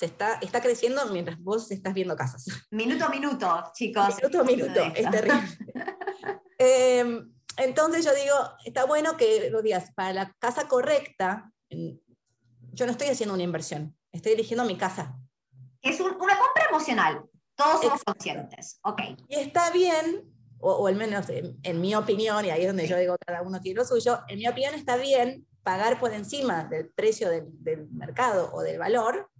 se 0.00 0.06
está, 0.06 0.38
está 0.40 0.62
creciendo 0.62 1.04
mientras 1.12 1.38
vos 1.38 1.70
estás 1.70 1.92
viendo 1.92 2.16
casas. 2.16 2.46
Minuto 2.70 3.04
a 3.04 3.10
minuto, 3.10 3.64
chicos. 3.74 4.16
Minuto 4.16 4.40
a 4.40 4.44
minuto, 4.44 4.80
es 4.94 5.10
terrible. 5.10 5.42
Em, 6.62 7.32
entonces 7.56 8.04
yo 8.04 8.14
digo, 8.14 8.34
está 8.66 8.84
bueno 8.84 9.16
que 9.16 9.48
lo 9.48 9.62
digas, 9.62 9.92
para 9.94 10.12
la 10.12 10.36
casa 10.38 10.68
correcta, 10.68 11.50
yo 11.70 12.84
no 12.84 12.92
estoy 12.92 13.08
haciendo 13.08 13.32
una 13.32 13.42
inversión, 13.42 13.96
estoy 14.12 14.32
eligiendo 14.32 14.66
mi 14.66 14.76
casa. 14.76 15.18
Es 15.80 15.98
una 16.00 16.18
compra 16.18 16.66
emocional. 16.68 17.24
Todos 17.54 17.80
somos 17.80 18.04
conscientes. 18.04 18.78
Ok. 18.82 19.00
Y 19.28 19.36
está 19.36 19.70
bien, 19.70 20.30
o, 20.58 20.86
al 20.86 20.96
menos 20.96 21.26
en, 21.30 21.80
mi 21.80 21.94
opinión, 21.94 22.44
y 22.44 22.50
ahí 22.50 22.60
es 22.60 22.66
donde 22.66 22.86
yo 22.86 22.98
digo 22.98 23.16
cada 23.26 23.40
uno 23.40 23.58
tiene 23.62 23.78
lo 23.78 23.86
suyo, 23.86 24.20
en 24.28 24.38
mi 24.38 24.46
opinión 24.46 24.74
está 24.74 24.96
bien 24.96 25.46
pagar 25.62 25.98
por 25.98 26.12
encima 26.12 26.64
del 26.64 26.90
precio 26.90 27.30
del, 27.30 27.88
mercado 27.90 28.50
o 28.52 28.60
del 28.60 28.78
valor 28.78 29.30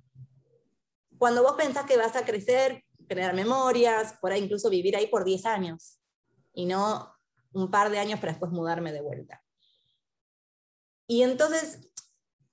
cuando 1.20 1.42
vos 1.42 1.52
pensás 1.52 1.84
que 1.84 1.98
vas 1.98 2.16
a 2.16 2.24
crecer, 2.24 2.82
tener 3.06 3.34
memorias, 3.34 4.14
por 4.22 4.32
ahí 4.32 4.42
incluso 4.42 4.70
vivir 4.70 4.96
ahí 4.96 5.06
por 5.06 5.22
10 5.22 5.44
años 5.44 6.00
y 6.54 6.64
no 6.64 7.14
un 7.52 7.70
par 7.70 7.90
de 7.90 7.98
años 7.98 8.18
para 8.20 8.32
después 8.32 8.50
mudarme 8.50 8.90
de 8.90 9.02
vuelta. 9.02 9.44
Y 11.06 11.22
entonces, 11.22 11.92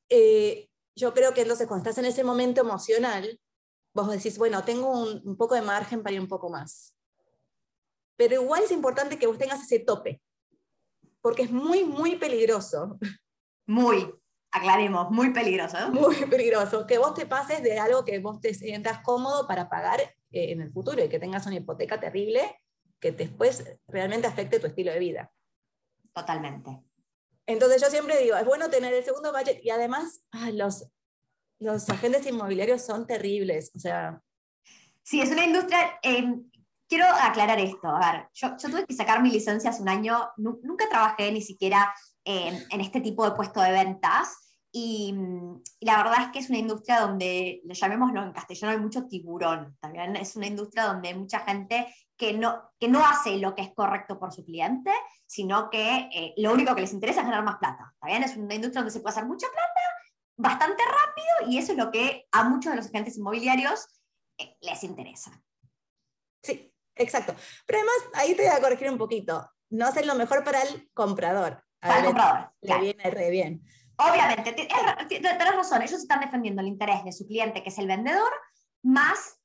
eh, 0.09 0.69
yo 0.97 1.13
creo 1.13 1.33
que 1.33 1.43
entonces 1.43 1.65
cuando 1.65 1.87
estás 1.87 2.03
en 2.03 2.11
ese 2.11 2.25
momento 2.25 2.59
emocional, 2.59 3.39
vos 3.93 4.11
decís, 4.11 4.37
bueno, 4.37 4.65
tengo 4.65 4.89
un, 4.89 5.37
poco 5.37 5.55
de 5.55 5.61
margen 5.61 6.03
para 6.03 6.15
ir 6.15 6.19
un 6.19 6.27
poco 6.27 6.49
más. 6.49 6.93
Pero 8.17 8.33
igual 8.33 8.63
es 8.63 8.71
importante 8.71 9.17
que 9.17 9.27
vos 9.27 9.37
tengas 9.37 9.63
ese 9.63 9.79
tope, 9.79 10.21
porque 11.21 11.43
es 11.43 11.51
muy, 11.51 11.85
muy 11.85 12.17
peligroso. 12.17 12.99
Muy, 13.65 14.13
aclaremos, 14.51 15.11
muy 15.11 15.31
peligroso. 15.31 15.77
Muy 15.91 16.15
peligroso, 16.25 16.85
que 16.87 16.97
vos 16.97 17.13
te 17.13 17.25
pases 17.25 17.61
de 17.61 17.79
algo 17.79 18.05
que 18.05 18.19
vos 18.19 18.39
te 18.39 18.53
sientas 18.53 18.99
cómodo 19.01 19.47
para 19.47 19.69
pagar 19.69 19.99
eh, 20.01 20.51
en 20.51 20.61
el 20.61 20.71
futuro 20.71 21.03
y 21.03 21.09
que 21.09 21.19
tengas 21.19 21.45
una 21.45 21.55
hipoteca 21.55 21.99
terrible 21.99 22.61
que 22.99 23.11
después 23.11 23.63
realmente 23.87 24.27
afecte 24.27 24.59
tu 24.59 24.67
estilo 24.67 24.91
de 24.91 24.99
vida. 24.99 25.31
Totalmente. 26.13 26.83
Entonces 27.45 27.81
yo 27.81 27.89
siempre 27.89 28.21
digo, 28.21 28.35
es 28.35 28.45
bueno 28.45 28.69
tener 28.69 28.93
el 28.93 29.03
segundo 29.03 29.31
budget 29.31 29.63
y 29.63 29.69
además 29.69 30.21
ah, 30.31 30.51
los, 30.51 30.87
los 31.59 31.89
agentes 31.89 32.25
inmobiliarios 32.25 32.81
son 32.81 33.05
terribles, 33.05 33.71
o 33.75 33.79
sea... 33.79 34.21
Sí, 35.03 35.21
es 35.21 35.29
una 35.29 35.45
industria... 35.45 35.99
Eh, 36.01 36.33
quiero 36.87 37.05
aclarar 37.05 37.59
esto. 37.59 37.87
A 37.87 38.11
ver, 38.11 38.27
yo, 38.33 38.55
tuve 38.57 38.85
que 38.85 38.93
sacar 38.93 39.21
mi 39.21 39.31
licencia 39.31 39.69
hace 39.69 39.81
un 39.81 39.89
año, 39.89 40.29
nunca 40.37 40.89
trabajé 40.89 41.31
ni 41.31 41.41
siquiera 41.41 41.93
en 42.27 42.81
este 42.81 43.01
tipo 43.01 43.23
de 43.23 43.35
puesto 43.35 43.61
de 43.61 43.71
ventas. 43.71 44.47
Y, 44.71 45.15
la 45.81 45.97
verdad 45.97 46.23
es 46.23 46.27
que 46.31 46.39
es 46.39 46.49
una 46.49 46.59
industria 46.59 46.99
donde, 46.99 47.61
llamémoslo 47.65 48.21
en 48.21 48.33
castellano, 48.33 48.73
hay 48.73 48.79
mucho 48.79 49.07
tiburón. 49.07 49.77
También 49.79 50.15
es 50.15 50.35
una 50.35 50.47
industria 50.47 50.85
donde 50.85 51.09
hay 51.09 51.15
mucha 51.15 51.39
gente 51.39 51.93
que 52.17 52.33
no, 52.33 52.71
que 52.79 52.87
no 52.87 53.05
hace 53.05 53.37
lo 53.37 53.55
que 53.55 53.61
es 53.61 53.73
correcto 53.73 54.19
por 54.19 54.33
su 54.33 54.43
cliente, 54.43 54.91
sino 55.25 55.69
que 55.69 56.09
eh, 56.13 56.33
lo 56.37 56.51
único 56.51 56.75
que 56.75 56.81
les 56.81 56.93
interesa 56.93 57.21
es 57.21 57.27
ganar 57.27 57.43
más 57.43 57.57
plata. 57.57 57.93
También 57.99 58.23
es 58.23 58.35
una 58.35 58.55
industria 58.55 58.81
donde 58.81 58.91
se 58.91 58.99
puede 58.99 59.13
hacer 59.13 59.25
mucha 59.25 59.47
plata 59.47 59.81
bastante 60.37 60.83
rápido 60.83 61.51
y 61.51 61.57
eso 61.57 61.71
es 61.71 61.77
lo 61.77 61.91
que 61.91 62.27
a 62.31 62.43
muchos 62.43 62.71
de 62.71 62.77
los 62.77 62.87
agentes 62.87 63.17
inmobiliarios 63.17 63.87
eh, 64.37 64.55
les 64.61 64.83
interesa. 64.83 65.31
Sí, 66.43 66.73
exacto. 66.95 67.35
Pero 67.65 67.79
además, 67.79 67.95
ahí 68.13 68.35
te 68.35 68.43
voy 68.43 68.51
a 68.51 68.61
corregir 68.61 68.89
un 68.89 68.97
poquito. 68.97 69.49
No 69.69 69.87
hacen 69.87 70.07
lo 70.07 70.15
mejor 70.15 70.43
para 70.43 70.61
el 70.61 70.89
comprador. 70.93 71.66
Para 71.79 71.99
el 71.99 72.05
comprador. 72.05 72.51
Le 72.61 72.79
viene 72.79 73.03
re 73.09 73.29
bien. 73.29 73.63
Obviamente, 73.97 74.53
tienes 75.07 75.55
razón, 75.55 75.81
ellos 75.81 75.99
están 75.99 76.19
defendiendo 76.19 76.61
el 76.61 76.67
interés 76.67 77.03
de 77.03 77.11
su 77.11 77.25
cliente, 77.25 77.63
que 77.63 77.69
es 77.69 77.77
el 77.79 77.87
vendedor, 77.87 78.31
más 78.83 79.37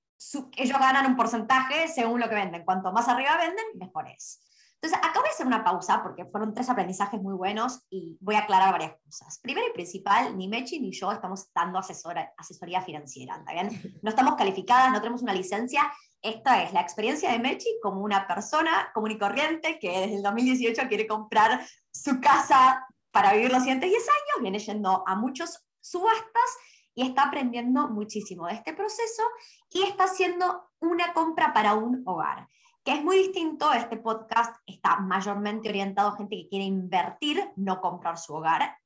ellos 0.57 0.79
ganan 0.79 1.07
un 1.07 1.17
porcentaje 1.17 1.89
según 1.89 2.21
lo 2.21 2.29
que 2.29 2.35
venden. 2.35 2.65
Cuanto 2.65 2.93
más 2.93 3.09
arriba 3.09 3.37
venden, 3.37 3.65
mejor 3.75 4.09
es. 4.09 4.41
Entonces, 4.81 4.99
acá 4.99 5.21
voy 5.21 5.29
a 5.29 5.33
hacer 5.33 5.47
una 5.47 5.63
pausa 5.63 6.03
porque 6.03 6.25
fueron 6.25 6.55
tres 6.55 6.69
aprendizajes 6.69 7.21
muy 7.23 7.35
buenos 7.35 7.87
y 7.89 8.19
voy 8.21 8.35
a 8.35 8.41
aclarar 8.41 8.73
varias 8.73 8.95
cosas. 9.05 9.39
Primero 9.41 9.69
y 9.69 9.73
principal, 9.73 10.37
ni 10.37 10.49
Mechi 10.49 10.81
ni 10.81 10.91
yo 10.91 11.13
estamos 11.13 11.53
dando 11.55 11.79
asesora, 11.79 12.33
asesoría 12.37 12.81
financiera, 12.81 13.37
¿está 13.37 13.53
bien? 13.53 14.01
No 14.03 14.11
estamos 14.11 14.35
calificadas, 14.35 14.91
no 14.91 14.99
tenemos 14.99 15.23
una 15.23 15.35
licencia. 15.35 15.83
Esta 16.21 16.65
es 16.65 16.73
la 16.73 16.81
experiencia 16.81 17.31
de 17.31 17.39
Mechi 17.39 17.79
como 17.81 18.01
una 18.01 18.27
persona 18.27 18.91
común 18.93 19.13
y 19.13 19.19
corriente 19.19 19.79
que 19.79 20.01
desde 20.01 20.17
el 20.17 20.23
2018 20.23 20.89
quiere 20.89 21.07
comprar 21.07 21.65
su 21.93 22.21
casa 22.21 22.87
para 23.11 23.35
vivir 23.35 23.53
los 23.53 23.63
siguientes 23.63 23.91
10 23.91 24.03
años, 24.03 24.43
viene 24.43 24.59
yendo 24.59 25.05
a 25.07 25.15
muchos 25.15 25.65
subastas 25.81 26.57
y 26.95 27.03
está 27.07 27.25
aprendiendo 27.25 27.89
muchísimo 27.89 28.47
de 28.47 28.55
este 28.55 28.73
proceso 28.73 29.23
y 29.71 29.83
está 29.83 30.05
haciendo 30.05 30.71
una 30.81 31.13
compra 31.13 31.53
para 31.53 31.75
un 31.75 32.03
hogar 32.07 32.49
que 32.85 32.93
es 32.93 33.05
muy 33.05 33.17
distinto, 33.19 33.73
este 33.73 33.97
podcast 33.97 34.57
está 34.67 34.97
mayormente 34.97 35.69
orientado 35.69 36.09
a 36.09 36.17
gente 36.17 36.37
que 36.37 36.49
quiere 36.49 36.65
invertir, 36.65 37.53
no 37.57 37.81
comprar 37.81 38.19
su 38.19 38.35
hogar. 38.35 38.77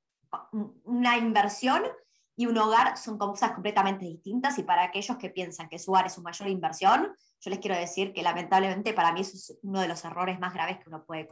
Una 0.85 1.17
inversión 1.17 1.83
y 2.37 2.47
un 2.47 2.59
hogar 2.59 2.99
son 2.99 3.17
cosas 3.17 3.53
completamente 3.53 4.05
distintas 4.05 4.59
y 4.59 4.65
para 4.65 4.83
aquellos 4.83 5.17
que 5.17 5.31
piensan 5.31 5.71
que 5.71 5.79
su 5.79 5.93
hogar 5.93 6.07
es 6.07 6.13
su 6.13 6.23
mayor 6.23 6.49
inversión, 6.49 7.15
yo 7.41 7.51
les 7.51 7.59
quiero 7.59 7.77
decir 7.77 8.13
que 8.13 8.23
lamentablemente 8.23 8.93
para 8.93 9.13
mí 9.13 9.23
es 9.23 9.57
uno 9.63 9.81
de 9.81 9.89
los 9.89 10.05
errores 10.05 10.39
más 10.39 10.53
graves 10.53 10.79
que 10.79 10.89
uno 10.89 11.05
puede 11.07 11.27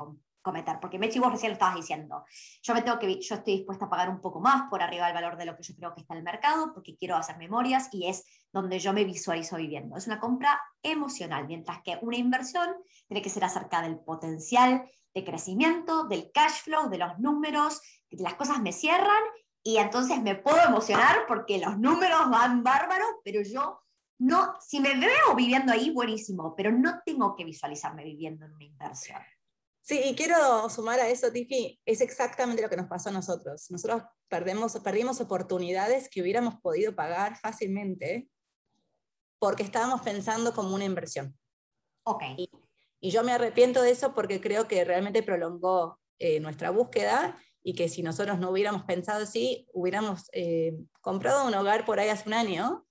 cometer, 0.44 0.78
porque 0.78 0.98
Mechi, 0.98 1.18
vos 1.18 1.32
recién 1.32 1.50
lo 1.50 1.54
estabas 1.54 1.74
diciendo, 1.74 2.24
yo 2.62 2.74
me 2.74 2.82
tengo 2.82 2.98
que, 2.98 3.18
yo 3.20 3.34
estoy 3.34 3.56
dispuesta 3.56 3.86
a 3.86 3.88
pagar 3.88 4.10
un 4.10 4.20
poco 4.20 4.40
más 4.40 4.68
por 4.68 4.82
arriba 4.82 5.06
del 5.06 5.14
valor 5.14 5.36
de 5.36 5.46
lo 5.46 5.56
que 5.56 5.62
yo 5.62 5.74
creo 5.74 5.94
que 5.94 6.02
está 6.02 6.14
en 6.14 6.18
el 6.18 6.24
mercado, 6.24 6.72
porque 6.74 6.96
quiero 6.96 7.16
hacer 7.16 7.38
memorias 7.38 7.88
y 7.92 8.06
es 8.06 8.24
donde 8.52 8.78
yo 8.78 8.92
me 8.92 9.04
visualizo 9.04 9.56
viviendo. 9.56 9.96
Es 9.96 10.06
una 10.06 10.20
compra 10.20 10.60
emocional, 10.82 11.46
mientras 11.46 11.82
que 11.82 11.98
una 12.02 12.18
inversión 12.18 12.68
tiene 13.08 13.22
que 13.22 13.30
ser 13.30 13.42
acerca 13.42 13.80
del 13.80 13.98
potencial 13.98 14.88
de 15.14 15.24
crecimiento, 15.24 16.04
del 16.04 16.30
cash 16.32 16.62
flow, 16.62 16.90
de 16.90 16.98
los 16.98 17.18
números, 17.18 17.80
que 18.08 18.16
las 18.18 18.34
cosas 18.34 18.60
me 18.60 18.72
cierran 18.72 19.22
y 19.62 19.78
entonces 19.78 20.20
me 20.22 20.34
puedo 20.34 20.60
emocionar 20.62 21.24
porque 21.26 21.58
los 21.58 21.78
números 21.78 22.28
van 22.28 22.62
bárbaros, 22.62 23.08
pero 23.24 23.40
yo 23.42 23.80
no, 24.18 24.54
si 24.60 24.78
me 24.78 24.94
veo 24.94 25.34
viviendo 25.34 25.72
ahí, 25.72 25.90
buenísimo, 25.90 26.54
pero 26.54 26.70
no 26.70 27.00
tengo 27.04 27.34
que 27.34 27.44
visualizarme 27.44 28.04
viviendo 28.04 28.44
en 28.44 28.52
una 28.52 28.64
inversión. 28.64 29.20
Sí, 29.86 30.00
y 30.02 30.14
quiero 30.14 30.66
sumar 30.70 30.98
a 30.98 31.10
eso, 31.10 31.30
Tiffy, 31.30 31.78
es 31.84 32.00
exactamente 32.00 32.62
lo 32.62 32.70
que 32.70 32.76
nos 32.78 32.86
pasó 32.86 33.10
a 33.10 33.12
nosotros. 33.12 33.70
Nosotros 33.70 34.02
perdemos, 34.28 34.72
perdimos 34.80 35.20
oportunidades 35.20 36.08
que 36.08 36.22
hubiéramos 36.22 36.54
podido 36.62 36.94
pagar 36.96 37.36
fácilmente 37.36 38.30
porque 39.38 39.62
estábamos 39.62 40.00
pensando 40.00 40.54
como 40.54 40.74
una 40.74 40.86
inversión. 40.86 41.38
Ok. 42.04 42.22
Y, 42.38 42.50
yo 43.10 43.22
me 43.24 43.32
arrepiento 43.32 43.82
de 43.82 43.90
eso 43.90 44.14
porque 44.14 44.40
creo 44.40 44.66
que 44.66 44.82
realmente 44.86 45.22
prolongó 45.22 46.00
eh, 46.18 46.40
nuestra 46.40 46.70
búsqueda 46.70 47.38
y 47.62 47.74
que 47.74 47.90
si 47.90 48.02
nosotros 48.02 48.38
no 48.38 48.48
hubiéramos 48.48 48.84
pensado 48.84 49.24
así, 49.24 49.68
hubiéramos 49.74 50.30
eh, 50.32 50.78
comprado 51.02 51.46
un 51.46 51.52
hogar 51.52 51.84
por 51.84 52.00
ahí 52.00 52.08
hace 52.08 52.26
un 52.26 52.32
año 52.32 52.86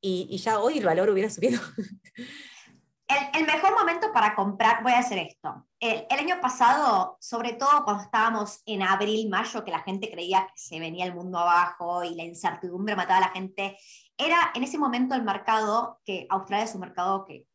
y, 0.00 0.26
y 0.30 0.38
ya 0.38 0.58
hoy 0.58 0.78
el 0.78 0.86
valor 0.86 1.10
hubiera 1.10 1.28
subido. 1.28 1.60
El, 3.06 3.44
mejor 3.46 3.78
momento 3.78 4.12
para 4.12 4.34
comprar, 4.34 4.82
voy 4.82 4.92
a 4.92 5.00
hacer 5.00 5.18
esto. 5.18 5.66
El, 5.78 6.06
año 6.18 6.40
pasado, 6.40 7.18
sobre 7.20 7.52
todo 7.52 7.84
cuando 7.84 8.02
estábamos 8.02 8.62
en 8.64 8.82
abril, 8.82 9.28
mayo, 9.28 9.62
que 9.62 9.70
la 9.70 9.82
gente 9.82 10.10
creía 10.10 10.46
que 10.46 10.58
se 10.58 10.80
venía 10.80 11.04
el 11.04 11.14
mundo 11.14 11.38
abajo 11.38 12.02
y 12.02 12.14
la 12.14 12.24
incertidumbre 12.24 12.96
mataba 12.96 13.18
a 13.18 13.28
la 13.28 13.32
gente, 13.32 13.76
era 14.16 14.52
en 14.54 14.62
ese 14.62 14.78
momento 14.78 15.14
el 15.14 15.22
mercado, 15.22 16.00
que 16.04 16.26
Australia 16.30 16.64
es 16.64 16.74
un 16.74 16.80
mercado 16.80 17.26
que 17.26 17.46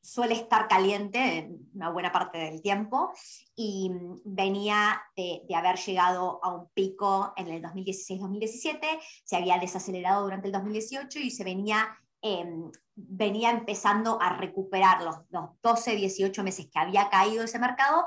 suele 0.00 0.34
estar 0.34 0.68
caliente 0.68 1.38
en 1.38 1.68
una 1.74 1.90
buena 1.90 2.12
parte 2.12 2.38
del 2.38 2.62
tiempo 2.62 3.12
y 3.54 3.90
venía 4.24 5.02
de, 5.16 5.42
de 5.46 5.54
haber 5.54 5.76
llegado 5.76 6.40
a 6.42 6.54
un 6.54 6.68
pico 6.70 7.32
en 7.36 7.48
el 7.48 7.62
2016-2017, 7.62 8.80
se 9.24 9.36
había 9.36 9.58
desacelerado 9.58 10.24
durante 10.24 10.48
el 10.48 10.52
2018 10.52 11.18
y 11.18 11.30
se 11.30 11.44
venía 11.44 11.98
Em, 12.26 12.72
venía 12.94 13.50
empezando 13.50 14.18
a 14.18 14.30
recuperar 14.30 15.02
los, 15.02 15.16
12, 15.62 15.94
18 15.94 16.42
meses 16.42 16.68
que 16.72 16.78
había 16.78 17.10
caído 17.10 17.44
ese 17.44 17.58
mercado, 17.58 18.06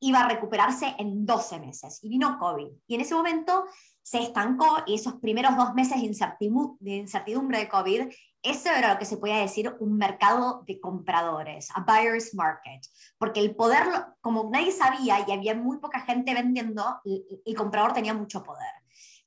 iba 0.00 0.20
a 0.20 0.28
recuperarse 0.28 0.94
en 0.98 1.26
12 1.26 1.60
meses. 1.60 1.98
Y 2.02 2.08
vino 2.08 2.38
COVID. 2.38 2.68
Y 2.86 2.94
en 2.94 3.02
ese 3.02 3.14
momento 3.14 3.66
se 4.02 4.22
estancó 4.22 4.84
y 4.86 4.94
esos 4.94 5.16
primeros 5.16 5.54
dos 5.54 5.74
meses 5.74 6.00
de 6.00 6.96
incertidumbre 6.96 7.58
de 7.58 7.68
COVID, 7.68 8.08
eso 8.42 8.70
era 8.70 8.94
lo 8.94 8.98
que 8.98 9.04
se 9.04 9.18
podía 9.18 9.36
decir 9.36 9.76
un 9.80 9.98
mercado 9.98 10.62
de 10.66 10.80
compradores, 10.80 11.68
a 11.74 11.80
buyer's 11.80 12.34
market, 12.34 12.80
porque 13.18 13.40
el 13.40 13.54
poder, 13.54 13.84
como 14.22 14.48
nadie 14.50 14.72
sabía 14.72 15.26
y 15.28 15.32
había 15.32 15.54
muy 15.54 15.78
poca 15.78 16.00
gente 16.00 16.32
vendiendo, 16.32 17.00
el 17.04 17.54
comprador 17.54 17.92
tenía 17.92 18.14
mucho 18.14 18.42
poder. 18.42 18.72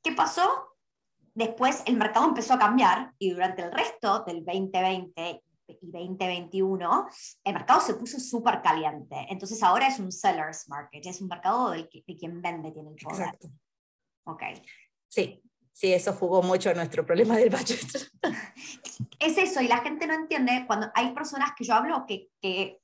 ¿Qué 0.01 0.13
pasó? 0.13 0.70
Después 1.33 1.83
el 1.85 1.97
mercado 1.97 2.27
empezó 2.27 2.53
a 2.53 2.59
cambiar 2.59 3.13
y 3.17 3.31
durante 3.31 3.63
el 3.63 3.71
resto 3.71 4.23
del 4.25 4.43
2020 4.43 5.43
y 5.81 5.91
2021, 5.91 7.07
el 7.43 7.53
mercado 7.53 7.81
se 7.81 7.93
puso 7.93 8.19
súper 8.19 8.61
caliente. 8.61 9.25
Entonces 9.29 9.61
ahora 9.63 9.87
es 9.87 9.99
un 9.99 10.11
seller's 10.11 10.67
market, 10.67 11.05
es 11.05 11.21
un 11.21 11.27
mercado 11.27 11.71
de, 11.71 11.87
quien 11.87 12.41
vende 12.41 12.71
tiene 12.71 12.89
el 12.89 12.95
poder. 12.95 13.21
Exacto. 13.21 13.47
Ok. 14.25 14.43
Sí, 15.07 15.41
sí, 15.71 15.93
eso 15.93 16.13
jugó 16.13 16.41
mucho 16.43 16.69
a 16.69 16.73
nuestro 16.73 17.05
problema 17.05 17.37
del 17.37 17.49
budget. 17.49 18.11
Es 19.19 19.37
eso, 19.37 19.61
y 19.61 19.67
la 19.67 19.77
gente 19.77 20.07
no 20.07 20.15
entiende 20.15 20.63
cuando 20.65 20.89
hay 20.95 21.13
personas 21.13 21.51
que 21.55 21.63
yo 21.63 21.75
hablo 21.75 22.05
que, 22.07 22.29
que 22.41 22.79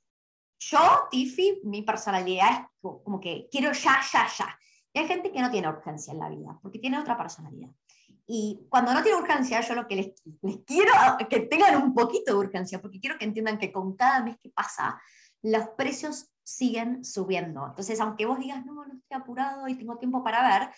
yo, 0.60 0.78
Tiffy, 1.10 1.60
mi 1.64 1.82
personalidad 1.82 2.50
es 2.52 2.60
como 2.80 3.18
que 3.18 3.48
quiero 3.50 3.72
ya, 3.72 4.00
ya, 4.12 4.28
ya. 4.38 4.58
Y 4.92 5.00
hay 5.00 5.08
gente 5.08 5.32
que 5.32 5.40
no 5.40 5.50
tiene 5.50 5.68
urgencia 5.68 6.12
en 6.12 6.20
la 6.20 6.28
vida, 6.28 6.58
porque 6.62 6.78
tiene 6.78 6.98
otra 6.98 7.16
personalidad. 7.16 7.70
Y 8.30 8.66
cuando 8.68 8.92
no 8.92 9.02
tiene 9.02 9.18
urgencia, 9.18 9.62
yo 9.62 9.74
lo 9.74 9.88
que 9.88 9.96
les, 9.96 10.12
les 10.42 10.58
quiero 10.66 10.92
que 11.30 11.40
tengan 11.40 11.82
un 11.82 11.94
poquito 11.94 12.32
de 12.32 12.38
urgencia, 12.38 12.80
porque 12.80 13.00
quiero 13.00 13.18
que 13.18 13.24
entiendan 13.24 13.58
que 13.58 13.72
con 13.72 13.96
cada 13.96 14.22
mes 14.22 14.36
que 14.38 14.50
pasa, 14.50 15.00
los 15.40 15.68
precios 15.78 16.30
siguen 16.44 17.04
subiendo. 17.04 17.66
Entonces, 17.66 17.98
aunque 18.00 18.26
vos 18.26 18.38
digas, 18.38 18.64
no, 18.66 18.74
no 18.74 18.94
estoy 18.94 19.16
apurado 19.16 19.66
y 19.66 19.76
tengo 19.76 19.96
tiempo 19.96 20.22
para 20.22 20.46
ver, 20.46 20.70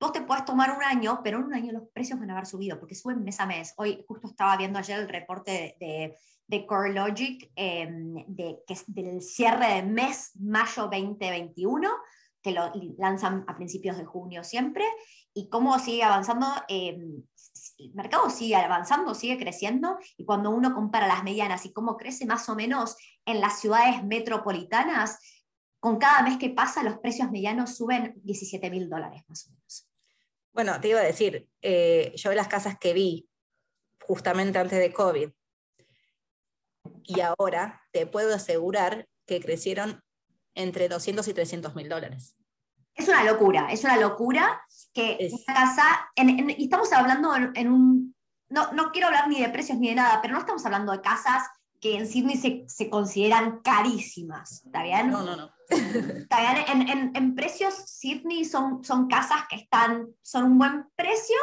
vos 0.00 0.12
te 0.12 0.22
puedes 0.22 0.46
tomar 0.46 0.74
un 0.74 0.82
año, 0.82 1.20
pero 1.22 1.38
en 1.38 1.44
un 1.44 1.54
año 1.54 1.72
los 1.72 1.88
precios 1.92 2.18
van 2.18 2.30
a 2.30 2.32
haber 2.32 2.46
subido, 2.46 2.80
porque 2.80 2.94
suben 2.94 3.22
mes 3.22 3.38
a 3.38 3.44
mes. 3.44 3.74
Hoy 3.76 4.02
justo 4.08 4.26
estaba 4.26 4.56
viendo 4.56 4.78
ayer 4.78 4.98
el 4.98 5.08
reporte 5.08 5.76
de, 5.78 6.16
de 6.46 6.66
CoreLogic, 6.66 7.52
em, 7.54 8.14
de, 8.28 8.62
que 8.66 8.72
es 8.72 8.84
del 8.86 9.20
cierre 9.20 9.74
de 9.74 9.82
mes 9.82 10.32
mayo 10.40 10.84
2021, 10.84 11.90
que 12.42 12.52
lo 12.52 12.70
lanzan 12.98 13.44
a 13.46 13.56
principios 13.56 13.96
de 13.96 14.04
junio 14.04 14.44
siempre, 14.44 14.84
y 15.34 15.48
cómo 15.48 15.78
sigue 15.80 16.04
avanzando, 16.04 16.46
eh, 16.68 16.96
el 17.78 17.94
mercado 17.94 18.30
sigue 18.30 18.54
avanzando, 18.54 19.14
sigue 19.14 19.36
creciendo, 19.36 19.98
y 20.16 20.24
cuando 20.24 20.50
uno 20.50 20.74
compara 20.74 21.08
las 21.08 21.24
medianas 21.24 21.66
y 21.66 21.72
cómo 21.72 21.96
crece 21.96 22.24
más 22.24 22.48
o 22.48 22.54
menos 22.54 22.96
en 23.26 23.40
las 23.40 23.60
ciudades 23.60 24.02
metropolitanas, 24.04 25.18
con 25.80 25.98
cada 25.98 26.22
mes 26.22 26.38
que 26.38 26.50
pasa 26.50 26.82
los 26.82 26.98
precios 26.98 27.30
medianos 27.30 27.76
suben 27.76 28.14
17 28.22 28.70
mil 28.70 28.88
dólares 28.88 29.22
más 29.28 29.46
o 29.46 29.50
menos. 29.50 29.88
Bueno, 30.52 30.80
te 30.80 30.88
iba 30.88 31.00
a 31.00 31.04
decir, 31.04 31.48
eh, 31.60 32.12
yo 32.16 32.32
las 32.32 32.48
casas 32.48 32.78
que 32.78 32.92
vi 32.92 33.28
justamente 34.06 34.58
antes 34.58 34.78
de 34.78 34.92
COVID 34.92 35.30
y 37.02 37.20
ahora 37.20 37.82
te 37.90 38.06
puedo 38.06 38.34
asegurar 38.34 39.08
que 39.26 39.40
crecieron 39.40 40.02
entre 40.54 40.88
200 40.88 41.26
y 41.26 41.34
300 41.34 41.74
mil 41.74 41.88
dólares. 41.88 42.36
Es 42.94 43.08
una 43.08 43.24
locura, 43.24 43.68
es 43.70 43.84
una 43.84 43.96
locura 43.96 44.62
que 44.92 45.28
una 45.30 45.54
casa, 45.54 46.10
y 46.16 46.64
estamos 46.64 46.92
hablando 46.92 47.34
en, 47.54 47.72
un, 47.72 48.14
no, 48.48 48.72
no, 48.72 48.92
quiero 48.92 49.08
hablar 49.08 49.28
ni 49.28 49.40
de 49.40 49.48
precios 49.48 49.78
ni 49.78 49.88
de 49.88 49.96
nada, 49.96 50.20
pero 50.22 50.34
no 50.34 50.40
estamos 50.40 50.64
hablando 50.64 50.92
de 50.92 51.00
casas 51.00 51.42
que 51.80 51.96
en 51.96 52.06
Sydney 52.06 52.36
se, 52.36 52.64
se 52.68 52.88
consideran 52.88 53.60
carísimas, 53.60 54.62
¿está 54.64 54.82
bien? 54.82 55.10
No, 55.10 55.22
no, 55.22 55.36
no. 55.36 55.50
¿Está 55.68 56.40
bien? 56.40 56.64
En, 56.68 56.88
en, 56.88 57.16
en, 57.16 57.34
precios, 57.34 57.74
Sydney 57.74 58.44
son, 58.44 58.84
son 58.84 59.08
casas 59.08 59.42
que 59.50 59.56
están, 59.56 60.08
son 60.22 60.44
un 60.44 60.58
buen 60.58 60.86
precio 60.94 61.36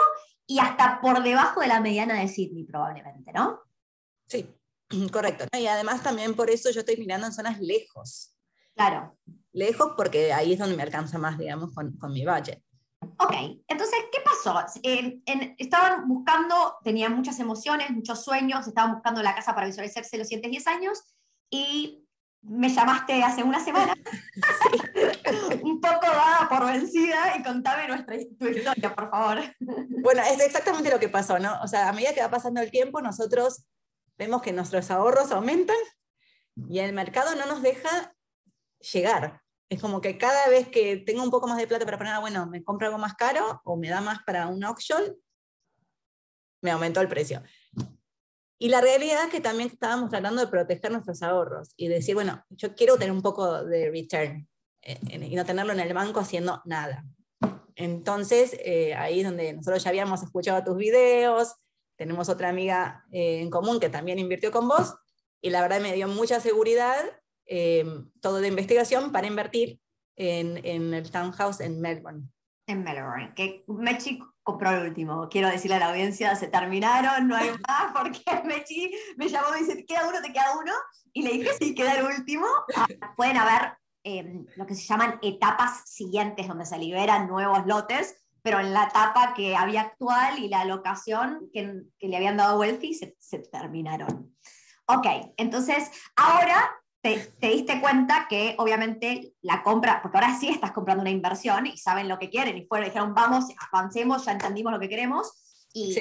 y 0.48 0.60
hasta 0.60 1.00
por 1.02 1.22
debajo 1.22 1.62
de 1.62 1.68
la 1.68 1.80
mediana 1.80 2.20
de 2.20 2.28
Sydney 2.28 2.64
probablemente, 2.64 3.32
¿no? 3.34 3.62
Sí, 4.28 4.48
correcto. 5.12 5.46
Y 5.58 5.68
además 5.68 6.02
también 6.02 6.34
por 6.34 6.50
eso 6.50 6.72
yo 6.72 6.80
estoy 6.80 6.98
mirando 6.98 7.28
en 7.28 7.34
zonas 7.34 7.60
lejos. 7.60 8.36
Claro. 8.76 9.18
Lejos 9.54 9.94
porque 9.98 10.34
ahí 10.34 10.54
es 10.54 10.60
donde 10.60 10.76
me 10.76 10.84
alcanza 10.84 11.18
más, 11.18 11.38
digamos, 11.38 11.74
con, 11.74 11.98
con 11.98 12.14
mi 12.14 12.26
budget. 12.26 12.62
Ok, 13.18 13.34
entonces, 13.68 14.00
¿qué 14.12 14.20
pasó? 14.24 14.64
Eh, 14.84 15.22
estaban 15.58 16.08
buscando, 16.08 16.78
tenían 16.84 17.16
muchas 17.16 17.40
emociones, 17.40 17.90
muchos 17.90 18.24
sueños, 18.24 18.68
estaban 18.68 18.94
buscando 18.94 19.24
la 19.24 19.36
casa 19.36 19.56
para 19.56 19.68
visualizarse 19.68 20.18
los 20.18 20.28
siguientes 20.28 20.52
10 20.52 20.68
años 20.68 21.04
y 21.50 22.06
me 22.44 22.70
llamaste 22.70 23.24
hace 23.24 23.44
una 23.44 23.64
semana, 23.64 23.94
un 25.62 25.80
poco 25.80 26.08
dada 26.08 26.48
por 26.50 26.66
vencida, 26.66 27.38
y 27.38 27.44
contame 27.44 27.88
nuestra, 27.88 28.16
tu 28.40 28.48
historia, 28.48 28.96
por 28.96 29.10
favor. 29.10 29.40
Bueno, 30.02 30.24
es 30.24 30.42
exactamente 30.42 30.90
lo 30.90 31.00
que 31.00 31.10
pasó, 31.10 31.38
¿no? 31.38 31.62
O 31.62 31.68
sea, 31.68 31.90
a 31.90 31.94
medida 31.94 32.14
que 32.14 32.22
va 32.22 32.32
pasando 32.32 32.60
el 32.60 32.72
tiempo, 32.72 33.02
nosotros 33.02 33.66
vemos 34.18 34.42
que 34.42 34.52
nuestros 34.52 34.90
ahorros 34.90 35.32
aumentan 35.32 35.76
y 36.70 36.80
el 36.80 36.94
mercado 36.94 37.36
no 37.36 37.46
nos 37.46 37.62
deja 37.62 38.16
llegar. 38.82 39.42
Es 39.70 39.80
como 39.80 40.02
que 40.02 40.18
cada 40.18 40.50
vez 40.50 40.68
que 40.68 40.98
tengo 40.98 41.24
un 41.24 41.32
poco 41.32 41.48
más 41.48 41.58
de 41.58 41.68
plata 41.68 41.86
para 41.86 41.98
poner, 41.98 42.14
ah, 42.14 42.20
bueno, 42.20 42.48
me 42.48 42.64
compro 42.64 42.88
algo 42.88 43.00
más 43.00 43.14
caro 43.16 43.62
o 43.64 43.78
me 43.78 43.90
da 43.90 44.02
más 44.02 44.20
para 44.26 44.48
un 44.48 44.64
auction, 44.64 45.16
me 46.62 46.72
aumentó 46.72 47.02
el 47.02 47.08
precio. 47.08 47.42
Y 48.60 48.70
la 48.70 48.82
realidad 48.82 49.24
es 49.24 49.32
que 49.32 49.42
también 49.42 49.70
estábamos 49.70 50.10
tratando 50.10 50.42
de 50.42 50.48
proteger 50.48 50.92
nuestros 50.92 51.24
ahorros 51.24 51.70
y 51.78 51.88
decir, 51.88 52.14
bueno, 52.14 52.44
yo 52.50 52.76
quiero 52.76 52.96
tener 52.96 53.12
un 53.12 53.22
poco 53.22 53.64
de 53.64 53.90
return 53.90 54.48
eh, 54.84 55.00
y 55.30 55.36
no 55.36 55.46
tenerlo 55.46 55.74
en 55.74 55.80
el 55.80 55.94
banco 55.94 56.20
haciendo 56.20 56.62
nada. 56.66 57.04
Entonces, 57.76 58.56
eh, 58.64 58.94
ahí 58.94 59.22
es 59.22 59.26
donde 59.26 59.54
nosotros 59.54 59.84
ya 59.84 59.90
habíamos 59.90 60.22
escuchado 60.22 60.64
tus 60.64 60.78
videos, 60.78 61.56
tenemos 61.96 62.30
otra 62.30 62.50
amiga 62.50 63.06
eh, 63.12 63.42
en 63.42 63.50
común 63.50 63.80
que 63.80 63.90
también 63.90 64.20
invirtió 64.20 64.52
con 64.52 64.68
vos, 64.68 64.96
y 65.42 65.50
la 65.50 65.62
verdad 65.62 65.82
me 65.82 65.94
dio 65.94 66.08
mucha 66.08 66.40
seguridad 66.40 67.04
eh, 67.54 67.84
todo 68.22 68.38
de 68.40 68.48
investigación 68.48 69.12
para 69.12 69.28
invertir 69.28 69.82
en, 70.16 70.66
en, 70.66 70.94
el 70.94 71.12
townhouse 71.12 71.60
en 71.60 71.82
Melbourne. 71.82 72.30
En 72.66 72.82
Melbourne, 72.82 73.34
que 73.36 73.66
Mechi 73.68 74.20
compró 74.42 74.72
el 74.72 74.88
último. 74.88 75.28
Quiero 75.30 75.50
decirle 75.50 75.76
a 75.76 75.80
la 75.80 75.90
audiencia, 75.90 76.34
se 76.38 76.48
terminaron, 76.48 77.28
no 77.28 77.36
hay 77.36 77.50
más, 77.68 77.92
porque 77.94 78.22
Mechi 78.46 78.94
me 79.18 79.28
llamó 79.28 79.50
y 79.50 79.52
me 79.52 79.68
dice, 79.68 79.86
queda 79.86 80.08
uno, 80.08 80.22
te 80.22 80.32
queda 80.32 80.58
uno. 80.58 80.72
Y 81.12 81.24
le 81.24 81.32
dije, 81.34 81.50
sí, 81.60 81.76
queda 81.76 81.96
el 81.96 82.06
último. 82.06 82.48
Ah, 82.78 82.88
pueden 83.18 83.36
haber 83.36 83.74
em, 84.06 84.46
lo 84.56 84.66
que 84.66 84.76
se 84.76 84.86
llaman 84.86 85.20
etapas 85.22 85.82
siguientes, 85.90 86.48
donde 86.48 86.66
se 86.66 86.78
liberan 86.78 87.28
nuevos 87.28 87.66
lotes, 87.66 88.16
pero 88.42 88.62
en 88.62 88.74
la 88.74 88.86
etapa 88.86 89.34
que 89.34 89.58
había 89.58 89.82
actual 89.82 90.40
y 90.40 90.48
la 90.48 90.64
locación 90.64 91.50
que, 91.52 91.82
que 92.00 92.08
le 92.08 92.16
habían 92.16 92.38
dado 92.38 92.58
Wealthy 92.58 92.94
se, 92.94 93.14
se 93.20 93.40
terminaron. 93.40 94.34
Ok, 94.88 95.06
entonces 95.36 95.92
ahora 96.16 96.81
te, 97.02 97.34
diste 97.42 97.82
cuenta 97.82 98.28
que 98.30 98.56
obviamente 98.60 99.34
la 99.42 99.64
compra, 99.64 100.02
porque 100.02 100.18
ahora 100.18 100.38
sí 100.40 100.50
estás 100.50 100.72
comprando 100.72 101.02
una 101.02 101.10
inversión 101.10 101.66
y 101.66 101.78
saben 101.78 102.08
lo 102.08 102.20
que 102.20 102.30
quieren 102.30 102.58
y 102.58 102.66
fueron, 102.66 102.88
dijeron, 102.88 103.14
vamos, 103.14 103.46
avancemos, 103.72 104.26
ya 104.26 104.34
entendimos 104.34 104.72
lo 104.72 104.80
que 104.80 104.90
queremos 104.90 105.68
y 105.74 105.96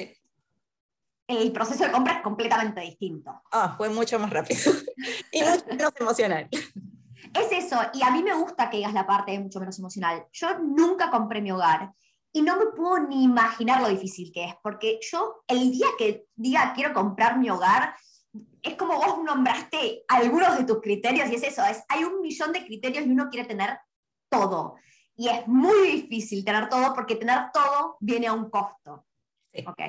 el 1.27 1.51
proceso 1.51 1.85
de 1.85 1.91
compra 1.91 2.15
es 2.15 2.21
completamente 2.21 2.81
distinto. 2.81 3.41
Ah, 3.51 3.73
fue 3.77 3.89
mucho 3.89 4.19
más 4.19 4.29
rápido 4.29 4.59
y 5.31 5.41
mucho 5.41 5.65
menos 5.69 5.93
emocional. 5.99 6.49
Es 6.51 7.51
eso, 7.51 7.79
y 7.93 8.03
a 8.03 8.11
mí 8.11 8.21
me 8.21 8.35
gusta 8.35 8.69
que 8.69 8.77
digas 8.77 8.93
la 8.93 9.07
parte 9.07 9.31
de 9.31 9.39
mucho 9.39 9.59
menos 9.59 9.79
emocional. 9.79 10.25
Yo 10.33 10.59
nunca 10.59 11.09
compré 11.09 11.41
mi 11.41 11.51
hogar 11.51 11.93
y 12.33 12.41
no 12.41 12.57
me 12.57 12.67
puedo 12.67 12.99
ni 12.99 13.23
imaginar 13.23 13.81
lo 13.81 13.89
difícil 13.89 14.31
que 14.33 14.45
es, 14.45 14.55
porque 14.61 14.99
yo 15.09 15.43
el 15.47 15.71
día 15.71 15.87
que 15.97 16.25
diga 16.35 16.73
quiero 16.75 16.93
comprar 16.93 17.39
mi 17.39 17.49
hogar, 17.49 17.95
es 18.61 18.75
como 18.75 18.95
vos 18.95 19.23
nombraste 19.23 20.03
algunos 20.07 20.57
de 20.57 20.65
tus 20.65 20.81
criterios 20.81 21.29
y 21.29 21.35
es 21.35 21.43
eso, 21.43 21.63
es, 21.65 21.83
hay 21.89 22.03
un 22.03 22.21
millón 22.21 22.51
de 22.51 22.65
criterios 22.65 23.05
y 23.05 23.09
uno 23.09 23.29
quiere 23.29 23.47
tener 23.47 23.79
todo. 24.29 24.75
Y 25.15 25.29
es 25.29 25.47
muy 25.47 25.91
difícil 25.91 26.43
tener 26.43 26.69
todo 26.69 26.93
porque 26.93 27.15
tener 27.15 27.51
todo 27.53 27.97
viene 27.99 28.27
a 28.27 28.33
un 28.33 28.49
costo. 28.49 29.05
¿Ok? 29.67 29.79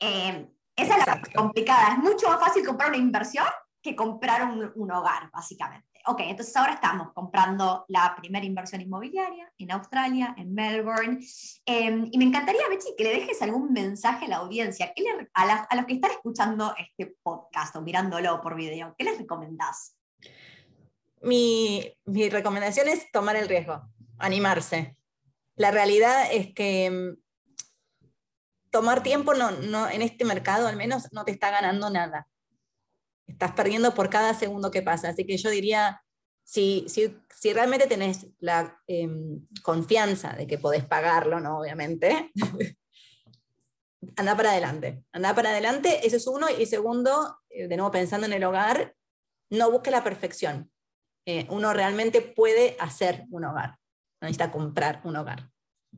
Eh, 0.00 0.50
esa 0.76 0.98
es 0.98 1.06
la 1.06 1.22
complicada. 1.34 1.92
Es 1.92 1.98
mucho 1.98 2.28
más 2.28 2.40
fácil 2.40 2.64
comprar 2.64 2.88
una 2.88 2.98
inversión 2.98 3.46
que 3.80 3.94
comprar 3.94 4.50
un 4.74 4.90
hogar, 4.90 5.30
básicamente 5.30 5.93
ok, 6.06 6.20
entonces 6.20 6.54
ahora 6.56 6.74
estamos 6.74 7.12
comprando 7.12 7.84
la 7.88 8.14
primera 8.16 8.44
inversión 8.44 8.80
inmobiliaria 8.80 9.50
en 9.58 9.70
Australia, 9.70 10.34
en 10.36 10.52
Melbourne, 10.52 11.18
em, 11.64 12.08
y 12.10 12.18
me 12.18 12.24
encantaría, 12.24 12.68
Betsy, 12.68 12.94
que 12.96 13.04
le 13.04 13.10
dejes 13.10 13.40
algún 13.42 13.72
mensaje 13.72 14.26
a 14.26 14.28
la 14.28 14.36
audiencia, 14.36 14.92
a, 15.32 15.76
los 15.76 15.86
que 15.86 15.94
están 15.94 16.10
escuchando 16.10 16.74
este 16.78 17.16
podcast 17.22 17.74
o 17.76 17.82
mirándolo 17.82 18.40
por 18.40 18.54
video, 18.54 18.94
¿qué 18.98 19.04
les 19.04 19.18
recomendás? 19.18 19.96
Mi, 21.22 21.96
mi 22.04 22.28
recomendación 22.28 22.88
es 22.88 23.10
tomar 23.10 23.36
el 23.36 23.48
riesgo, 23.48 23.82
animarse. 24.18 24.96
La 25.56 25.70
realidad 25.70 26.30
es 26.30 26.52
que 26.52 26.86
em, 26.86 27.16
tomar 28.70 29.02
tiempo 29.02 29.32
no, 29.32 29.52
no, 29.52 29.88
en 29.88 30.02
este 30.02 30.24
mercado 30.24 30.66
al 30.66 30.76
menos 30.76 31.10
no 31.12 31.24
te 31.24 31.32
está 31.32 31.50
ganando 31.50 31.88
nada 31.88 32.28
estás 33.26 33.52
perdiendo 33.52 33.94
por 33.94 34.10
cada 34.10 34.34
segundo 34.34 34.70
que 34.70 34.82
pasa. 34.82 35.08
Así 35.08 35.26
que 35.26 35.36
yo 35.36 35.50
diría, 35.50 36.02
si, 36.44 36.84
si, 36.88 37.16
si 37.34 37.52
realmente 37.52 37.86
tenés 37.86 38.26
la 38.38 38.80
em, 38.86 39.44
confianza 39.62 40.32
de 40.32 40.46
que 40.46 40.58
podés 40.58 40.84
pagarlo, 40.84 41.40
¿no? 41.40 41.58
Obviamente, 41.58 42.30
anda 44.16 44.36
para 44.36 44.50
adelante. 44.50 45.04
Anda 45.12 45.34
para 45.34 45.50
adelante, 45.50 46.06
ese 46.06 46.16
es 46.16 46.26
uno. 46.26 46.46
Y 46.50 46.66
segundo, 46.66 47.40
eh, 47.50 47.68
de 47.68 47.76
nuevo 47.76 47.90
pensando 47.90 48.26
en 48.26 48.32
el 48.32 48.44
hogar, 48.44 48.94
no 49.50 49.70
busque 49.70 49.90
la 49.90 50.04
perfección. 50.04 50.70
Eh, 51.26 51.46
uno 51.48 51.72
realmente 51.72 52.20
puede 52.20 52.76
hacer 52.78 53.24
un 53.30 53.44
hogar, 53.46 53.78
no 54.20 54.26
necesita 54.26 54.50
comprar 54.50 55.00
un 55.04 55.16
hogar. 55.16 55.48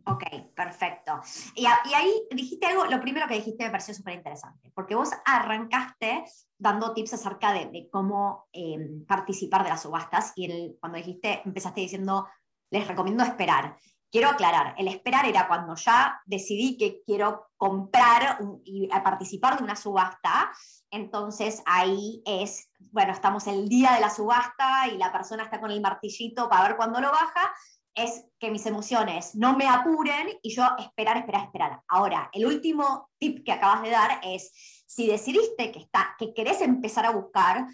Ok, 0.04 0.22
perfecto. 0.54 1.20
Y, 1.54 1.66
ahí 1.66 2.28
dijiste 2.30 2.66
algo, 2.66 2.84
lo 2.84 3.00
primero 3.00 3.26
que 3.26 3.34
dijiste 3.34 3.64
me 3.64 3.70
pareció 3.70 3.94
súper 3.94 4.14
interesante, 4.14 4.70
porque 4.74 4.94
vos 4.94 5.10
arrancaste 5.24 6.24
dando 6.58 6.92
tips 6.94 7.14
acerca 7.14 7.52
de, 7.52 7.88
cómo 7.90 8.48
em, 8.52 9.04
participar 9.06 9.62
de 9.62 9.70
las 9.70 9.82
subastas 9.82 10.32
y 10.36 10.76
cuando 10.80 10.98
dijiste, 10.98 11.42
empezaste 11.44 11.80
diciendo, 11.80 12.26
les 12.70 12.86
recomiendo 12.86 13.22
esperar. 13.22 13.76
Quiero 14.10 14.28
aclarar, 14.28 14.74
el 14.78 14.88
esperar 14.88 15.26
era 15.26 15.48
cuando 15.48 15.74
ya 15.74 16.20
decidí 16.24 16.78
que 16.78 17.02
quiero 17.04 17.48
comprar 17.56 18.38
y 18.64 18.88
participar 18.88 19.58
de 19.58 19.64
una 19.64 19.76
subasta, 19.76 20.52
entonces 20.90 21.62
ahí 21.66 22.22
es, 22.24 22.70
bueno, 22.78 23.12
estamos 23.12 23.46
el 23.46 23.68
día 23.68 23.92
de 23.92 24.00
la 24.00 24.10
subasta 24.10 24.88
y 24.88 24.96
la 24.96 25.12
persona 25.12 25.42
está 25.42 25.60
con 25.60 25.70
el 25.70 25.80
martillito 25.80 26.48
para 26.48 26.68
ver 26.68 26.76
cuándo 26.76 27.00
lo 27.00 27.10
baja, 27.10 27.52
es 27.96 28.26
que 28.38 28.50
mis 28.50 28.66
emociones 28.66 29.34
no 29.34 29.56
me 29.56 29.66
apuren 29.66 30.28
y 30.42 30.54
yo 30.54 30.64
esperar, 30.78 31.16
esperar, 31.16 31.44
esperar. 31.44 31.80
Ahora, 31.88 32.28
el 32.32 32.46
último 32.46 33.10
tip 33.18 33.44
que 33.44 33.52
acabas 33.52 33.82
de 33.82 33.90
dar 33.90 34.20
es, 34.22 34.75
si 34.86 35.06
decidiste 35.06 35.72
que, 35.72 35.80
está, 35.80 36.14
que 36.18 36.32
querés 36.32 36.60
empezar 36.60 37.04
a 37.04 37.10
buscar, 37.10 37.66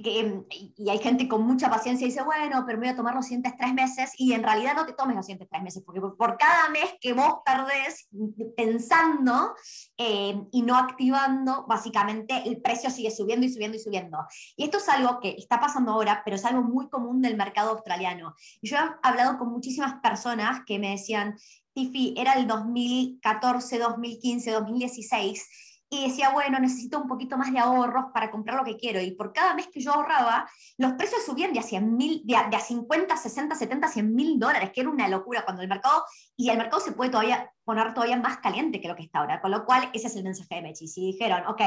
Em, 0.00 0.44
y 0.76 0.90
hay 0.90 0.98
gente 0.98 1.26
con 1.26 1.44
mucha 1.44 1.68
paciencia 1.68 2.06
y 2.06 2.10
dice, 2.10 2.22
bueno, 2.22 2.62
pero 2.64 2.78
me 2.78 2.86
voy 2.86 2.94
a 2.94 2.96
tomar 2.96 3.16
los 3.16 3.24
siguientes 3.24 3.54
tres 3.58 3.74
meses, 3.74 4.12
y 4.16 4.32
en 4.32 4.44
realidad 4.44 4.76
no 4.76 4.86
te 4.86 4.92
tomes 4.92 5.16
los 5.16 5.26
siguientes 5.26 5.48
tres 5.50 5.62
meses, 5.62 5.82
porque 5.84 6.00
por 6.00 6.38
cada 6.38 6.68
mes 6.68 6.94
que 7.00 7.14
vos 7.14 7.38
perdés 7.44 8.08
pensando 8.56 9.54
em, 9.96 10.46
y 10.52 10.62
no 10.62 10.76
activando, 10.76 11.66
básicamente 11.66 12.44
el 12.46 12.60
precio 12.60 12.90
sigue 12.90 13.10
subiendo 13.10 13.44
y 13.44 13.52
subiendo 13.52 13.76
y 13.76 13.80
subiendo. 13.80 14.18
Y 14.56 14.64
esto 14.64 14.78
es 14.78 14.88
algo 14.88 15.18
que 15.18 15.30
está 15.30 15.58
pasando 15.58 15.90
ahora, 15.92 16.22
pero 16.24 16.36
es 16.36 16.44
algo 16.44 16.62
muy 16.62 16.88
común 16.88 17.20
del 17.20 17.36
mercado 17.36 17.70
australiano. 17.70 18.36
Yo 18.62 18.76
he 18.76 18.80
hablado 19.02 19.36
con 19.36 19.50
muchísimas 19.50 20.00
personas 20.00 20.60
que 20.64 20.78
me 20.78 20.90
decían, 20.90 21.36
Tiffy, 21.74 22.14
era 22.16 22.34
el 22.34 22.46
2014, 22.46 23.78
2015, 23.78 24.50
2016 24.52 25.48
y 25.90 26.06
decía, 26.06 26.30
bueno, 26.30 26.58
necesito 26.58 26.98
un 26.98 27.08
poquito 27.08 27.38
más 27.38 27.50
de 27.52 27.58
ahorros 27.58 28.06
para 28.12 28.30
comprar 28.30 28.56
lo 28.56 28.64
que 28.64 28.76
quiero. 28.76 29.00
Y 29.00 29.12
por 29.12 29.32
cada 29.32 29.54
mes 29.54 29.68
que 29.68 29.80
yo 29.80 29.92
ahorraba, 29.92 30.48
los 30.76 30.92
precios 30.92 31.24
subían 31.24 31.52
de 31.52 31.60
a, 31.60 31.62
100 31.62 31.96
mil, 31.96 32.22
de, 32.24 32.36
a, 32.36 32.60
50, 32.60 33.16
60, 33.16 33.54
70, 33.54 33.88
100 33.88 34.14
mil 34.14 34.38
dólares, 34.38 34.70
que 34.74 34.82
era 34.82 34.90
una 34.90 35.08
locura 35.08 35.44
cuando 35.44 35.62
el 35.62 35.68
mercado, 35.68 36.04
y 36.36 36.50
el 36.50 36.58
mercado 36.58 36.82
se 36.82 36.92
puede 36.92 37.10
todavía 37.10 37.50
poner 37.64 37.94
todavía 37.94 38.18
más 38.18 38.38
caliente 38.38 38.80
que 38.80 38.88
lo 38.88 38.96
que 38.96 39.02
está 39.02 39.20
ahora. 39.20 39.40
Con 39.40 39.50
lo 39.50 39.64
cual, 39.64 39.88
ese 39.94 40.08
es 40.08 40.16
el 40.16 40.24
mensaje 40.24 40.56
de 40.56 40.62
Mechi. 40.62 40.88
Si 40.88 41.00
dijeron, 41.00 41.46
ok, 41.46 41.62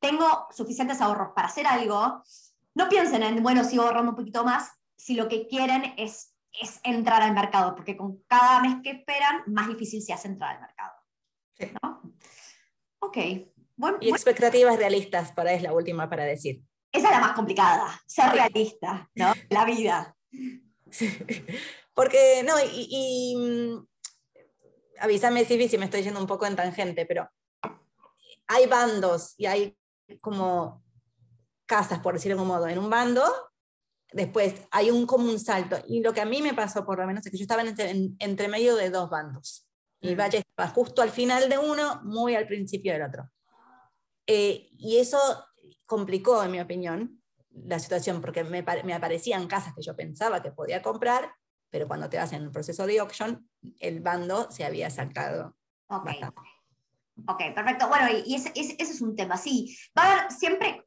tengo 0.00 0.48
suficientes 0.50 1.00
ahorros 1.00 1.30
para 1.34 1.46
hacer 1.46 1.66
algo, 1.66 2.24
no 2.74 2.88
piensen 2.88 3.22
en, 3.22 3.42
bueno, 3.42 3.62
sigo 3.62 3.84
ahorrando 3.84 4.10
un 4.10 4.16
poquito 4.16 4.44
más, 4.44 4.70
si 4.96 5.14
lo 5.14 5.28
que 5.28 5.46
quieren 5.46 5.94
es, 5.96 6.34
es 6.60 6.80
entrar 6.82 7.22
al 7.22 7.34
mercado, 7.34 7.74
porque 7.76 7.96
con 7.96 8.22
cada 8.26 8.60
mes 8.60 8.76
que 8.82 8.90
esperan, 8.90 9.42
más 9.46 9.68
difícil 9.68 10.02
se 10.02 10.12
hace 10.12 10.28
entrar 10.28 10.56
al 10.56 10.60
mercado. 10.60 10.92
¿no? 11.82 12.02
Ok, 13.00 13.16
y 14.00 14.10
expectativas 14.10 14.76
realistas, 14.76 15.32
para 15.32 15.52
es 15.52 15.62
la 15.62 15.72
última 15.72 16.08
para 16.08 16.24
decir. 16.24 16.62
Esa 16.92 17.06
es 17.06 17.12
la 17.12 17.20
más 17.20 17.32
complicada, 17.32 18.00
ser 18.06 18.30
realista, 18.32 19.08
¿no? 19.14 19.32
La 19.48 19.64
vida. 19.64 20.16
Porque, 21.94 22.42
no, 22.44 22.54
y, 22.72 23.36
mm, 23.36 23.86
avísame 25.00 25.44
si, 25.44 25.68
si 25.68 25.78
me 25.78 25.84
estoy 25.84 26.02
yendo 26.02 26.20
un 26.20 26.26
poco 26.26 26.46
en 26.46 26.56
tangente, 26.56 27.06
pero 27.06 27.28
hay 28.48 28.66
bandos 28.66 29.34
y 29.36 29.46
hay 29.46 29.76
como 30.20 30.82
casas, 31.66 32.00
por 32.00 32.14
decirlo 32.14 32.36
de 32.36 32.42
algún 32.42 32.56
modo, 32.56 32.66
en 32.66 32.78
un 32.78 32.90
bando, 32.90 33.24
después 34.12 34.54
hay 34.72 34.90
un 34.90 35.06
como 35.06 35.30
un 35.30 35.38
salto. 35.38 35.78
Y 35.86 36.00
lo 36.02 36.12
que 36.12 36.20
a 36.20 36.26
mí 36.26 36.42
me 36.42 36.54
pasó, 36.54 36.84
por 36.84 36.98
lo 36.98 37.06
menos, 37.06 37.24
es 37.24 37.30
que 37.30 37.38
yo 37.38 37.44
estaba 37.44 37.62
entre, 37.62 37.92
entre 38.18 38.48
medio 38.48 38.74
de 38.74 38.90
dos 38.90 39.08
bandos. 39.08 39.68
Y 40.00 40.14
Valle 40.14 40.38
estaba 40.38 40.68
justo 40.70 41.02
al 41.02 41.10
final 41.10 41.48
de 41.48 41.58
uno, 41.58 42.00
muy 42.02 42.34
al 42.34 42.46
principio 42.46 42.92
del 42.92 43.02
otro. 43.02 43.30
Eh, 44.26 44.68
y 44.78 44.98
eso 44.98 45.18
complicó, 45.86 46.42
en 46.42 46.52
mi 46.52 46.60
opinión, 46.60 47.22
la 47.50 47.78
situación, 47.78 48.20
porque 48.20 48.44
me, 48.44 48.62
me, 48.62 48.94
aparecían 48.94 49.48
casas 49.48 49.74
que 49.74 49.82
yo 49.82 49.96
pensaba 49.96 50.42
que 50.42 50.52
podía 50.52 50.82
comprar, 50.82 51.34
pero 51.68 51.88
cuando 51.88 52.08
te 52.08 52.16
vas 52.16 52.32
en 52.32 52.42
el 52.42 52.50
proceso 52.50 52.86
de 52.86 53.00
auction, 53.00 53.48
el 53.80 54.00
bando 54.00 54.50
se 54.50 54.64
había 54.64 54.88
saltado. 54.90 55.56
Ok, 55.88 56.08
ok, 57.26 57.42
perfecto. 57.54 57.88
Bueno, 57.88 58.06
y, 58.24 58.34
ese, 58.34 58.52
es 58.54 59.00
un 59.00 59.16
tema, 59.16 59.36
sí. 59.36 59.76
Va 59.98 60.04
a 60.04 60.12
haber 60.12 60.32
siempre, 60.32 60.86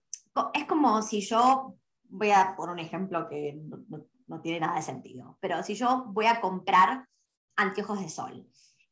es 0.53 0.65
como 0.65 1.01
si 1.01 1.21
yo, 1.21 1.75
voy 2.03 2.31
a 2.31 2.55
poner 2.55 2.73
un 2.73 2.79
ejemplo 2.79 3.27
que 3.27 3.59
no, 3.89 4.05
no 4.27 4.41
tiene 4.41 4.59
nada 4.59 4.75
de 4.75 4.81
sentido, 4.81 5.37
pero 5.39 5.63
si 5.63 5.75
yo 5.75 6.05
voy 6.07 6.25
a 6.25 6.41
comprar 6.41 7.07
anteojos 7.55 7.99
de 7.99 8.09
sol, 8.09 8.47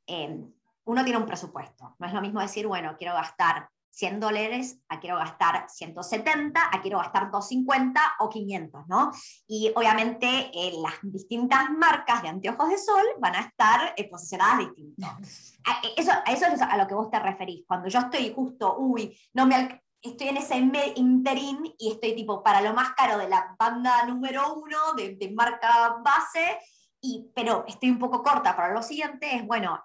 eh, 0.07 0.43
uno 0.85 1.03
tiene 1.03 1.19
un 1.19 1.25
presupuesto. 1.25 1.95
No 1.99 2.07
es 2.07 2.13
lo 2.13 2.21
mismo 2.21 2.41
decir, 2.41 2.67
bueno, 2.67 2.95
quiero 2.97 3.13
gastar 3.13 3.69
100 3.91 4.19
dólares, 4.19 4.79
a 4.89 4.99
quiero 4.99 5.17
gastar 5.17 5.65
170, 5.69 6.69
a 6.71 6.81
quiero 6.81 6.97
gastar 6.97 7.29
250 7.29 8.01
o 8.19 8.29
500, 8.29 8.87
¿no? 8.87 9.11
Y 9.47 9.71
obviamente 9.75 10.27
eh, 10.53 10.73
las 10.81 10.95
distintas 11.03 11.69
marcas 11.69 12.21
de 12.23 12.29
anteojos 12.29 12.69
de 12.69 12.77
sol 12.77 13.05
van 13.19 13.35
a 13.35 13.41
estar 13.41 13.93
eh, 13.97 14.09
posicionadas 14.09 14.59
distintos. 14.59 15.57
Eso, 15.97 16.11
eso 16.25 16.45
es 16.47 16.61
a 16.61 16.77
lo 16.77 16.87
que 16.87 16.95
vos 16.95 17.11
te 17.11 17.19
referís. 17.19 17.63
Cuando 17.67 17.87
yo 17.89 17.99
estoy 17.99 18.33
justo, 18.33 18.77
uy, 18.79 19.15
no 19.33 19.45
me 19.45 19.81
estoy 20.01 20.29
en 20.29 20.37
ese 20.37 20.57
interín 20.95 21.75
y 21.77 21.91
estoy 21.91 22.15
tipo 22.15 22.41
para 22.41 22.61
lo 22.61 22.73
más 22.73 22.93
caro 22.93 23.17
de 23.17 23.29
la 23.29 23.55
banda 23.57 24.05
número 24.05 24.55
uno 24.55 24.93
de, 24.95 25.15
de 25.15 25.31
marca 25.31 25.97
base, 26.03 26.59
y, 26.99 27.31
pero 27.35 27.65
estoy 27.67 27.89
un 27.89 27.99
poco 27.99 28.23
corta 28.23 28.55
para 28.55 28.73
lo 28.73 28.81
siguiente, 28.81 29.35
es 29.35 29.45
bueno, 29.45 29.81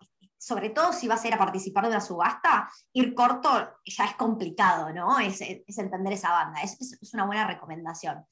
sobre 0.47 0.71
todo 0.71 0.93
si 0.93 1.09
vas 1.09 1.25
a 1.25 1.29
ir 1.29 1.35
a 1.35 1.39
participar 1.39 1.83
de 1.83 1.91
una 1.91 2.01
subasta, 2.01 2.71
ir 2.93 3.17
corto 3.17 3.81
ya 3.85 4.05
es 4.05 4.15
complicado, 4.15 4.93
¿no? 4.93 5.19
Es, 5.19 5.41
es 5.41 5.79
entender 5.79 6.13
esa 6.13 6.31
banda, 6.31 6.61
es, 6.61 6.81
es, 6.81 7.15
una 7.15 7.27
buena 7.27 7.49
recomendación. 7.49 8.25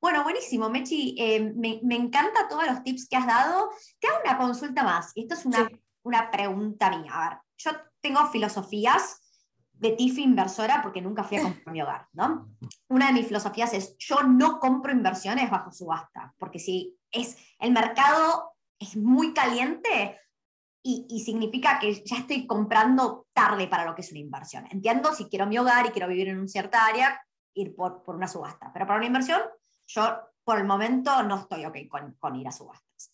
Bueno, 0.00 0.24
buenísimo, 0.24 0.68
Mechi, 0.68 1.14
eh, 1.16 1.52
me, 1.54 1.78
me 1.84 1.94
encantan 1.94 2.48
todos 2.48 2.66
los 2.66 2.82
tips 2.82 3.06
que 3.08 3.16
has 3.16 3.26
dado. 3.26 3.70
Te 4.00 4.08
hago 4.08 4.18
una 4.24 4.36
consulta 4.36 4.82
más, 4.82 5.12
y 5.14 5.22
esto 5.22 5.34
es 5.34 5.46
una, 5.46 5.70
una 6.02 6.28
pregunta 6.32 6.90
mía. 6.90 7.12
A 7.12 7.28
ver, 7.28 7.38
yo 7.56 7.70
tengo 8.00 8.26
filosofías 8.30 9.20
de 9.70 9.92
TIFI 9.92 10.24
inversora 10.24 10.82
porque 10.82 11.00
nunca 11.00 11.22
fui 11.22 11.36
a 11.36 11.42
comprar 11.42 11.72
mi 11.72 11.82
hogar, 11.82 12.08
¿no? 12.14 12.48
Una 12.88 13.06
de 13.06 13.12
mis 13.12 13.28
filosofías 13.28 13.72
es, 13.74 13.96
yo 13.98 14.24
no 14.24 14.58
compro 14.58 14.90
inversiones 14.90 15.48
bajo 15.48 15.70
subasta, 15.70 16.34
porque 16.36 16.58
si 16.58 16.98
es, 17.12 17.36
el 17.60 17.70
mercado 17.70 18.56
es 18.76 18.96
muy 18.96 19.32
caliente, 19.34 20.18
y, 20.82 21.20
significa 21.20 21.78
que 21.78 22.02
ya 22.04 22.16
estoy 22.16 22.46
comprando 22.46 23.26
tarde 23.32 23.68
para 23.68 23.84
lo 23.84 23.94
que 23.94 24.00
es 24.00 24.10
una 24.10 24.20
inversión. 24.20 24.66
Entiendo 24.70 25.12
si 25.12 25.26
quiero 25.26 25.46
mi 25.46 25.58
hogar 25.58 25.86
y 25.86 25.90
quiero 25.90 26.08
vivir 26.08 26.28
en 26.28 26.38
una 26.38 26.48
cierta 26.48 26.86
área, 26.86 27.20
ir 27.54 27.74
por, 27.74 28.02
por 28.02 28.16
una 28.16 28.28
subasta, 28.28 28.70
pero 28.72 28.86
para 28.86 28.98
una 28.98 29.06
inversión, 29.06 29.40
yo 29.86 30.20
por 30.42 30.58
el 30.58 30.64
momento 30.64 31.22
no 31.22 31.40
estoy 31.40 31.66
ok 31.66 31.76
con, 31.88 32.14
con 32.14 32.36
ir 32.36 32.48
a 32.48 32.52
subastas. 32.52 33.12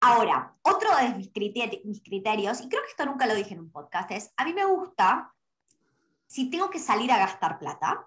Ahora, 0.00 0.54
otro 0.62 0.94
de 0.96 1.14
mis 1.14 1.32
criterios, 1.32 1.84
mis 1.84 2.02
criterios, 2.02 2.60
y 2.60 2.68
creo 2.68 2.82
que 2.82 2.90
esto 2.90 3.06
nunca 3.06 3.26
lo 3.26 3.34
dije 3.34 3.54
en 3.54 3.60
un 3.60 3.70
podcast, 3.70 4.10
es, 4.10 4.32
a 4.36 4.44
mí 4.44 4.52
me 4.52 4.64
gusta, 4.64 5.32
si 6.26 6.50
tengo 6.50 6.68
que 6.68 6.78
salir 6.78 7.10
a 7.12 7.18
gastar 7.18 7.58
plata, 7.58 8.06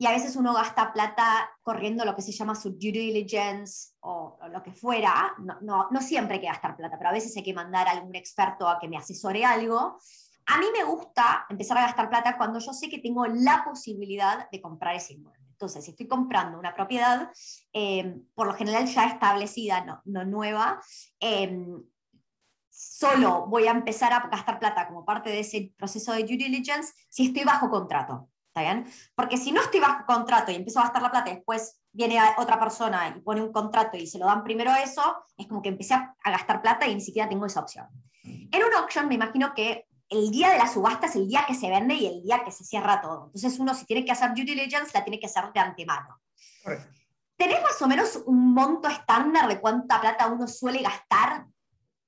y 0.00 0.06
a 0.06 0.12
veces 0.12 0.36
uno 0.36 0.54
gasta 0.54 0.92
plata 0.92 1.50
corriendo 1.60 2.04
lo 2.04 2.14
que 2.14 2.22
se 2.22 2.30
llama 2.30 2.54
su 2.54 2.70
due 2.70 2.92
diligence 2.92 3.94
o, 4.00 4.38
lo 4.50 4.62
que 4.62 4.72
fuera. 4.72 5.34
No, 5.38 5.58
no, 5.60 5.88
no, 5.90 6.00
siempre 6.00 6.36
hay 6.36 6.40
que 6.40 6.46
gastar 6.46 6.76
plata, 6.76 6.96
pero 6.96 7.10
a 7.10 7.12
veces 7.12 7.36
hay 7.36 7.42
que 7.42 7.52
mandar 7.52 7.88
a 7.88 7.90
algún 7.90 8.14
experto 8.14 8.68
a 8.68 8.78
que 8.78 8.88
me 8.88 8.96
asesore 8.96 9.44
algo. 9.44 9.98
A 10.46 10.58
mí 10.58 10.66
me 10.72 10.84
gusta 10.84 11.46
empezar 11.50 11.78
a 11.78 11.82
gastar 11.82 12.08
plata 12.08 12.36
cuando 12.36 12.60
yo 12.60 12.72
sé 12.72 12.88
que 12.88 13.00
tengo 13.00 13.26
la 13.26 13.64
posibilidad 13.64 14.48
de 14.50 14.62
comprar 14.62 14.94
ese 14.94 15.14
inmueble. 15.14 15.44
Entonces, 15.50 15.84
si 15.84 15.90
estoy 15.90 16.06
comprando 16.06 16.56
una 16.56 16.72
propiedad, 16.72 17.32
eh, 17.72 18.20
por 18.34 18.46
lo 18.46 18.54
general 18.54 18.86
ya 18.86 19.06
establecida, 19.06 19.84
no, 19.84 20.00
no 20.04 20.24
nueva, 20.24 20.80
eh, 21.18 21.66
solo 22.70 23.46
voy 23.48 23.66
a 23.66 23.72
empezar 23.72 24.12
a 24.12 24.28
gastar 24.28 24.60
plata 24.60 24.86
como 24.86 25.04
parte 25.04 25.30
de 25.30 25.40
ese 25.40 25.74
proceso 25.76 26.12
de 26.12 26.22
due 26.22 26.36
diligence 26.36 26.92
si 27.08 27.26
estoy 27.26 27.42
bajo 27.42 27.68
contrato. 27.68 28.30
Porque 29.14 29.36
si 29.36 29.52
no 29.52 29.60
estoy 29.60 29.80
bajo 29.80 30.04
contrato 30.06 30.50
y 30.50 30.56
empiezo 30.56 30.80
a 30.80 30.84
gastar 30.84 31.02
la 31.02 31.10
plata 31.10 31.30
y 31.30 31.36
después 31.36 31.80
viene 31.92 32.20
otra 32.36 32.58
persona 32.58 33.08
y 33.08 33.20
pone 33.20 33.40
un 33.42 33.52
contrato 33.52 33.96
y 33.96 34.06
se 34.06 34.18
lo 34.18 34.26
dan 34.26 34.44
primero 34.44 34.70
a 34.70 34.82
eso, 34.82 35.02
es 35.36 35.46
como 35.46 35.62
que 35.62 35.68
empecé 35.68 35.94
a, 35.94 36.14
gastar 36.24 36.62
plata 36.62 36.86
y 36.86 36.94
ni 36.94 37.00
siquiera 37.00 37.28
tengo 37.28 37.46
esa 37.46 37.60
opción. 37.60 37.86
En 38.22 38.64
un 38.64 38.74
auction 38.74 39.08
me 39.08 39.14
imagino 39.14 39.54
que 39.54 39.86
el 40.08 40.30
día 40.30 40.50
de 40.50 40.58
la 40.58 40.68
subasta 40.68 41.06
es 41.06 41.16
el 41.16 41.28
día 41.28 41.44
que 41.46 41.54
se 41.54 41.68
vende 41.68 41.94
y 41.94 42.06
el 42.06 42.22
día 42.22 42.44
que 42.44 42.50
se 42.50 42.64
cierra 42.64 43.00
todo. 43.00 43.26
Entonces 43.26 43.58
uno 43.58 43.74
si 43.74 43.84
tiene 43.84 44.04
que 44.04 44.12
hacer 44.12 44.34
due 44.34 44.44
diligence 44.44 44.92
la 44.94 45.04
tiene 45.04 45.20
que 45.20 45.26
hacer 45.26 45.52
de 45.52 45.60
antemano. 45.60 46.20
¿Tenés 47.36 47.62
más 47.62 47.80
o 47.82 47.86
menos 47.86 48.16
un 48.26 48.52
monto 48.52 48.88
estándar 48.88 49.48
de 49.48 49.60
cuánta 49.60 50.00
plata 50.00 50.26
uno 50.26 50.48
suele 50.48 50.82
gastar 50.82 51.46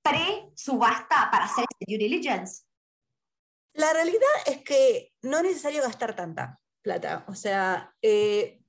pre-subasta 0.02 1.30
para 1.30 1.44
hacer 1.44 1.64
ese 1.68 1.84
due 1.86 1.98
diligence? 1.98 2.64
La 3.74 3.92
realidad 3.92 4.28
es 4.46 4.62
que 4.62 5.12
no 5.22 5.38
es 5.38 5.44
necesario 5.44 5.83
gastar 5.83 6.16
tanta 6.16 6.59
plata. 6.83 7.24
O 7.28 7.35
sea, 7.35 7.94
eh, 8.02 8.61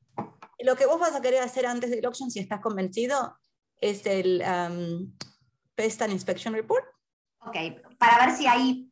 lo 0.59 0.75
que 0.75 0.85
vos 0.85 0.99
vas 0.99 1.15
a 1.15 1.21
querer 1.21 1.41
hacer 1.41 1.65
antes 1.65 1.89
del 1.89 2.05
auction, 2.05 2.29
si 2.29 2.39
estás 2.39 2.61
convencido, 2.61 3.37
es 3.79 4.05
el 4.05 4.43
um, 4.43 5.11
Pest 5.75 6.01
and 6.01 6.13
Inspection 6.13 6.53
Report. 6.53 6.85
Ok, 7.39 7.55
para 7.97 8.25
ver 8.25 8.35
si 8.35 8.45
hay 8.45 8.91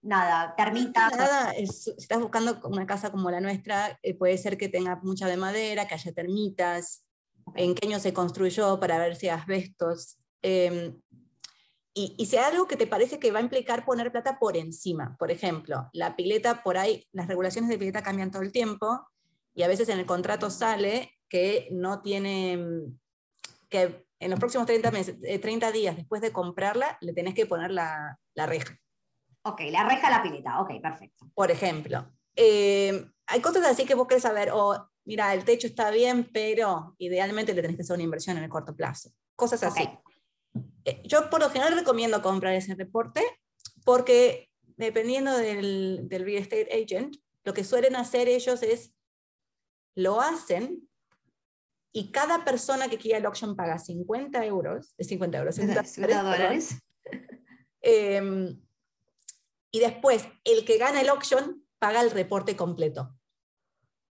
nada, 0.00 0.54
termitas. 0.56 1.14
Nada, 1.14 1.52
si 1.52 1.90
estás 1.98 2.20
buscando 2.20 2.58
una 2.64 2.86
casa 2.86 3.10
como 3.10 3.30
la 3.30 3.40
nuestra, 3.40 3.98
eh, 4.02 4.14
puede 4.14 4.38
ser 4.38 4.56
que 4.56 4.68
tenga 4.68 4.96
mucha 5.02 5.26
de 5.26 5.36
madera, 5.36 5.86
que 5.86 5.94
haya 5.94 6.12
termitas, 6.12 7.04
en 7.54 7.74
qué 7.74 7.86
año 7.86 7.98
se 7.98 8.12
construyó 8.12 8.80
para 8.80 8.98
ver 8.98 9.16
si 9.16 9.28
hay 9.28 9.38
asbestos. 9.38 10.18
Em, 10.40 11.00
y, 11.94 12.26
si 12.26 12.36
hay 12.36 12.44
algo 12.44 12.66
que 12.66 12.76
te 12.76 12.86
parece 12.86 13.18
que 13.18 13.32
va 13.32 13.38
a 13.38 13.42
implicar 13.42 13.84
poner 13.84 14.10
plata 14.10 14.38
por 14.38 14.56
encima, 14.56 15.16
por 15.18 15.30
ejemplo, 15.30 15.90
la 15.92 16.16
pileta 16.16 16.62
por 16.62 16.78
ahí, 16.78 17.06
las 17.12 17.28
regulaciones 17.28 17.68
de 17.68 17.78
pileta 17.78 18.02
cambian 18.02 18.30
todo 18.30 18.42
el 18.42 18.52
tiempo 18.52 19.06
y 19.54 19.62
a 19.62 19.68
veces 19.68 19.88
en 19.90 19.98
el 19.98 20.06
contrato 20.06 20.48
sale 20.48 21.12
que 21.28 21.68
no 21.70 22.00
tiene, 22.00 22.58
que 23.68 24.06
en 24.18 24.30
los 24.30 24.38
próximos 24.38 24.66
30, 24.66 24.90
meses, 24.90 25.16
30 25.20 25.68
eh, 25.68 25.72
días 25.72 25.96
después 25.96 26.22
de 26.22 26.32
comprarla 26.32 26.96
le 27.00 27.12
tenés 27.12 27.34
que 27.34 27.44
poner 27.44 27.70
la, 27.70 28.18
la 28.34 28.46
reja. 28.46 28.78
Ok, 29.44 29.60
la 29.70 29.86
reja 29.86 30.06
a 30.06 30.10
la 30.10 30.22
pileta, 30.22 30.60
ok, 30.60 30.80
perfecto. 30.80 31.26
Por 31.34 31.50
ejemplo, 31.50 32.06
eh, 32.36 33.04
hay 33.26 33.40
cosas 33.40 33.66
así 33.66 33.84
que 33.84 33.94
vos 33.94 34.06
querés 34.06 34.22
saber, 34.22 34.50
o 34.52 34.88
mira, 35.04 35.34
el 35.34 35.44
techo 35.44 35.66
está 35.66 35.90
bien, 35.90 36.30
pero 36.32 36.94
idealmente 36.98 37.52
le 37.52 37.60
tenés 37.60 37.76
que 37.76 37.82
hacer 37.82 37.94
una 37.94 38.04
inversión 38.04 38.38
en 38.38 38.44
el 38.44 38.50
corto 38.50 38.74
plazo. 38.74 39.10
Cosas 39.36 39.62
así. 39.64 39.82
Eh, 39.82 39.98
yo 41.04 41.30
por 41.30 41.40
lo 41.40 41.50
general 41.50 41.74
recomiendo 41.74 42.22
comprar 42.22 42.54
ese 42.54 42.74
reporte 42.74 43.22
porque 43.84 44.50
dependiendo 44.76 45.36
del, 45.36 46.08
del 46.08 46.24
real 46.24 46.42
estate 46.42 46.68
agent, 46.72 47.16
lo 47.44 47.54
que 47.54 47.64
suelen 47.64 47.96
hacer 47.96 48.28
ellos 48.28 48.62
es, 48.62 48.92
lo 49.94 50.20
hacen 50.20 50.88
y 51.92 52.10
cada 52.10 52.44
persona 52.44 52.88
que 52.88 52.98
quiera 52.98 53.18
el 53.18 53.26
auction 53.26 53.54
paga 53.54 53.78
50 53.78 54.44
euros, 54.46 54.94
50 54.98 55.38
euros, 55.38 55.54
50 55.56 55.82
dólares. 56.22 56.82
Em, 57.82 58.58
y 59.70 59.80
después, 59.80 60.26
el 60.44 60.64
que 60.64 60.78
gana 60.78 61.00
el 61.00 61.08
auction 61.10 61.64
paga 61.78 62.00
el 62.00 62.10
reporte 62.10 62.56
completo, 62.56 63.14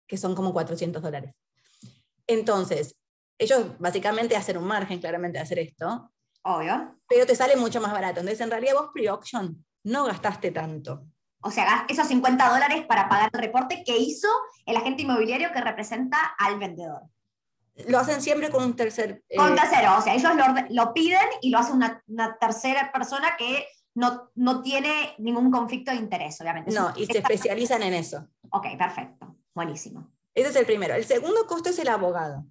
que 0.07 0.19
son 0.19 0.35
como 0.35 0.53
400 0.53 1.03
dólares. 1.03 1.35
Entonces, 2.27 2.97
ellos 3.39 3.79
básicamente 3.79 4.37
hacen 4.37 4.59
un 4.59 4.65
margen 4.65 5.01
claramente 5.01 5.39
de 5.39 5.43
hacer 5.43 5.59
esto, 5.59 6.13
Obvio. 6.43 6.97
Pero 7.09 7.27
te 7.27 7.37
sale 7.37 7.57
mucho 7.57 7.81
más 7.81 7.93
barato. 7.93 8.21
Entonces, 8.21 8.41
en 8.41 8.51
realidad 8.51 8.75
vos 8.75 8.91
pre-auction 8.93 9.65
no 9.85 10.05
gastaste 10.05 10.51
tanto. 10.51 11.07
O 11.43 11.51
sea, 11.51 11.87
esos 11.89 12.07
50 12.07 12.51
dólares 12.51 12.85
para 12.87 13.09
pagar 13.09 13.31
el 13.33 13.41
reporte 13.41 13.83
que 13.85 13.97
hizo 13.97 14.29
el 14.67 14.77
agente 14.77 15.03
inmobiliario 15.03 15.53
que 15.53 15.61
representa 15.61 16.19
al 16.39 16.59
vendedor. 16.59 17.03
Lo 17.89 17.99
hacen 17.99 18.21
siempre 18.21 18.51
con 18.51 18.63
un 18.63 18.77
tercer... 18.77 19.23
Eh, 19.29 19.37
con 19.37 19.55
tercero, 19.55 19.97
o 19.97 20.03
sea, 20.03 20.15
ellos 20.15 20.33
lo, 20.69 20.93
piden 20.93 21.27
y 21.41 21.51
lo 21.51 21.59
hace 21.59 21.73
una, 21.73 22.03
tercera 22.39 22.93
persona 22.93 23.37
que 23.39 23.67
no, 23.95 24.31
no, 24.35 24.61
tiene 24.61 25.15
ningún 25.19 25.51
conflicto 25.51 25.91
de 25.91 25.97
interés, 25.97 26.39
obviamente. 26.43 26.73
No, 26.73 26.93
y 26.95 27.07
se 27.07 27.19
especializan 27.19 27.83
en 27.83 27.95
eso. 27.95 28.29
Ok, 28.51 28.67
perfecto. 28.77 29.35
Buenísimo. 29.55 30.11
Ese 30.35 30.51
es 30.51 30.57
el 30.57 30.67
primero. 30.67 30.95
El 30.95 31.05
segundo 31.07 31.47
costo 31.47 31.71
es 31.71 31.79
el 31.79 31.89
abogado. 31.89 32.45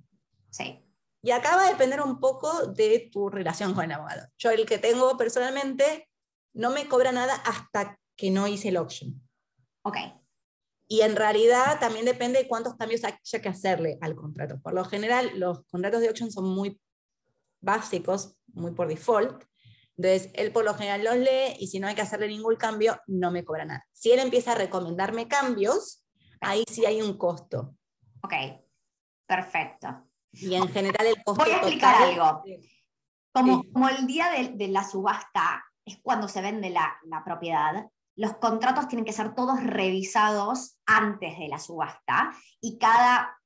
Sí. 0.50 0.84
Y 1.22 1.32
acá 1.32 1.56
va 1.56 1.68
a 1.68 1.72
depender 1.72 2.02
un 2.02 2.20
poco 2.20 2.68
de 2.68 3.10
tu 3.12 3.30
relación 3.30 3.74
con 3.74 3.86
el 3.86 3.92
abogado. 3.92 4.28
Yo 4.38 4.52
el 4.52 4.66
que 4.66 4.78
tengo 4.78 5.18
personalmente 5.18 6.10
no 6.54 6.72
me 6.72 6.88
cobra 6.88 7.12
nada 7.12 7.36
hasta 7.36 8.00
que 8.16 8.32
no 8.32 8.48
hice 8.48 8.70
el 8.70 8.78
auction. 8.78 9.22
Ok. 9.84 9.98
Y 10.88 11.02
en 11.02 11.16
realidad 11.16 11.80
también 11.80 12.06
depende 12.06 12.40
de 12.40 12.48
cuántos 12.48 12.76
cambios 12.76 13.04
haya 13.04 13.42
que 13.42 13.50
hacerle 13.50 13.98
al 14.02 14.16
contrato. 14.16 14.60
Por 14.62 14.74
lo 14.74 14.84
general, 14.86 15.32
los 15.36 15.66
contratos 15.68 16.02
de 16.02 16.08
auction 16.08 16.32
son 16.32 16.46
muy 16.46 16.82
básicos, 17.62 18.38
muy 18.48 18.72
por 18.72 18.88
default. 18.88 19.44
Entonces, 19.98 20.32
él 20.34 20.52
por 20.52 20.64
lo 20.64 20.74
general 20.74 21.04
los 21.04 21.18
lee 21.18 21.58
y 21.60 21.68
si 21.68 21.80
no 21.80 21.88
hay 21.88 21.96
que 21.96 22.02
hacerle 22.02 22.28
ningún 22.28 22.56
cambio, 22.56 23.00
no 23.08 23.32
me 23.32 23.44
cobra 23.44 23.66
nada. 23.66 23.86
Si 23.92 24.12
él 24.12 24.20
empieza 24.20 24.54
a 24.54 24.56
recomendarme 24.56 25.28
cambios, 25.28 26.06
ahí 26.42 26.64
sí 26.72 26.86
hay 26.86 27.02
un 27.02 27.18
costo. 27.18 27.76
Ok, 28.24 28.34
perfecto. 29.28 30.09
Y 30.32 30.56
en 30.56 30.68
general 30.70 31.08
el 31.08 31.24
costo 31.24 31.44
Voy 31.44 31.54
a 31.54 31.58
explicar 31.58 31.96
algo. 32.04 32.44
Como, 33.32 33.64
como, 33.72 33.90
el 33.90 34.08
día 34.08 34.30
de, 34.32 34.50
de, 34.50 34.68
la 34.68 34.84
subasta 34.84 35.64
es 35.86 36.00
cuando 36.02 36.28
se 36.28 36.42
vende 36.42 36.70
la, 36.70 36.98
la 37.06 37.24
propiedad, 37.24 37.88
los 38.16 38.36
contratos 38.36 38.88
tienen 38.88 39.06
que 39.06 39.14
ser 39.14 39.34
todos 39.34 39.64
revisados 39.64 40.78
antes 40.86 41.38
de 41.38 41.48
la 41.48 41.60
subasta 41.60 42.32
y 42.60 42.78
cada 42.78 43.39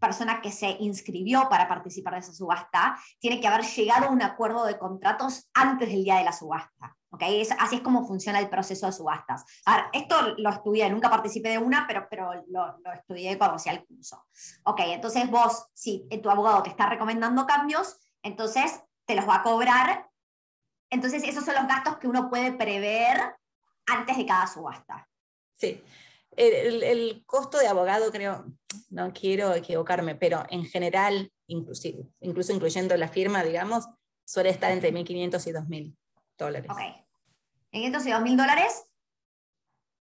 persona 0.00 0.40
que 0.40 0.50
se 0.50 0.76
inscribió 0.80 1.48
para 1.48 1.68
participar 1.68 2.14
de 2.14 2.20
esa 2.20 2.32
subasta 2.32 2.98
tiene 3.18 3.40
que 3.40 3.46
haber 3.46 3.64
llegado 3.64 4.06
a 4.06 4.10
un 4.10 4.22
acuerdo 4.22 4.64
de 4.64 4.78
contratos 4.78 5.48
antes 5.54 5.88
del 5.88 6.02
día 6.02 6.16
de 6.16 6.24
la 6.24 6.32
subasta. 6.32 6.96
¿okay? 7.10 7.46
así 7.58 7.76
es 7.76 7.80
como 7.82 8.06
funciona 8.06 8.38
el 8.38 8.48
proceso 8.48 8.86
de 8.86 8.92
subastas. 8.92 9.44
Esto 9.92 10.34
lo 10.38 10.50
estudié, 10.50 10.88
nunca 10.90 11.10
participé 11.10 11.50
de 11.50 11.58
una, 11.58 11.86
pero, 11.86 12.06
pero 12.08 12.32
lo, 12.48 12.78
lo 12.78 12.92
estudié 12.92 13.36
cuando 13.36 13.56
hacía 13.56 13.72
el 13.72 13.84
curso. 13.84 14.24
Ok, 14.64 14.80
entonces 14.86 15.30
vos, 15.30 15.66
si 15.74 16.08
tu 16.22 16.30
abogado 16.30 16.62
te 16.62 16.70
está 16.70 16.86
recomendando 16.86 17.46
cambios, 17.46 17.98
entonces 18.22 18.80
te 19.04 19.14
los 19.14 19.28
va 19.28 19.36
a 19.36 19.42
cobrar. 19.42 20.08
Entonces 20.88 21.22
esos 21.24 21.44
son 21.44 21.54
los 21.54 21.66
gastos 21.66 21.98
que 21.98 22.08
uno 22.08 22.28
puede 22.30 22.52
prever 22.52 23.36
antes 23.86 24.16
de 24.16 24.26
cada 24.26 24.46
subasta. 24.46 25.08
Sí, 25.56 25.82
el, 26.36 26.82
el, 26.82 27.24
costo 27.26 27.58
de 27.58 27.66
abogado, 27.66 28.10
creo, 28.10 28.46
no 28.88 29.12
quiero 29.12 29.54
equivocarme, 29.54 30.14
pero 30.14 30.44
en 30.50 30.64
general, 30.64 31.32
incluso, 31.46 31.88
incluso 32.20 32.52
incluyendo 32.52 32.96
la 32.96 33.08
firma, 33.08 33.42
digamos, 33.42 33.86
suele 34.24 34.50
estar 34.50 34.70
entre 34.70 34.92
1.500 34.92 35.46
y 35.46 35.52
2.000 35.52 35.96
dólares. 36.38 36.70
Ok. 36.70 36.80
500 37.72 38.06
y 38.06 38.10
2.000 38.10 38.36
dólares 38.36 38.84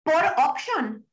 por 0.04 0.24
option. 0.38 1.08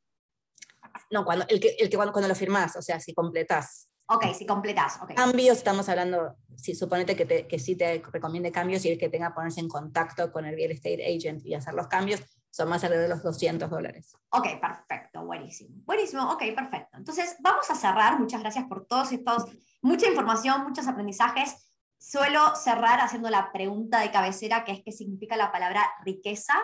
No, 1.10 1.24
cuando, 1.24 1.44
el 1.48 1.60
que, 1.60 1.76
el 1.78 1.88
que 1.88 1.96
cuando, 1.96 2.12
cuando 2.12 2.28
lo 2.28 2.34
firmás, 2.34 2.76
o 2.76 2.82
sea, 2.82 3.00
si 3.00 3.14
completás. 3.14 3.88
Ok, 4.08 4.34
si 4.34 4.46
completás. 4.46 5.00
Okay. 5.02 5.14
Cambios, 5.14 5.58
estamos 5.58 5.88
hablando, 5.88 6.36
si 6.56 6.74
suponete 6.74 7.14
que, 7.14 7.26
te, 7.26 7.46
que 7.46 7.58
sí 7.58 7.76
te 7.76 8.02
recomiende 8.10 8.50
cambios 8.50 8.84
y 8.84 8.90
el 8.90 8.98
que 8.98 9.08
tenga 9.08 9.28
que 9.28 9.34
ponerse 9.34 9.60
en 9.60 9.68
contacto 9.68 10.32
con 10.32 10.46
el 10.46 10.56
real 10.56 10.70
estate 10.70 11.04
agent 11.04 11.44
y 11.44 11.54
hacer 11.54 11.74
los 11.74 11.88
cambios, 11.88 12.20
son 12.58 12.68
más 12.68 12.82
alrededor 12.82 13.08
de 13.08 13.14
los 13.14 13.22
200 13.22 13.70
dólares. 13.70 14.16
Ok, 14.30 14.60
perfecto, 14.60 15.24
buenísimo. 15.24 15.76
Buenísimo, 15.84 16.28
ok, 16.32 16.42
perfecto. 16.56 16.98
Entonces, 16.98 17.36
vamos 17.38 17.70
a 17.70 17.76
cerrar. 17.76 18.18
Muchas 18.18 18.40
gracias 18.40 18.64
por 18.66 18.84
todos 18.84 19.12
estos, 19.12 19.44
mucha 19.80 20.08
información, 20.08 20.64
muchos 20.64 20.88
aprendizajes. 20.88 21.72
Suelo 21.98 22.56
cerrar 22.56 22.98
haciendo 22.98 23.30
la 23.30 23.52
pregunta 23.52 24.00
de 24.00 24.10
cabecera, 24.10 24.64
que 24.64 24.72
es 24.72 24.82
qué 24.84 24.90
significa 24.90 25.36
la 25.36 25.52
palabra 25.52 25.88
riqueza 26.04 26.54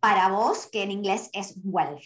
para 0.00 0.28
vos, 0.28 0.68
que 0.72 0.82
en 0.82 0.90
inglés 0.90 1.30
es 1.32 1.54
wealth. 1.62 2.02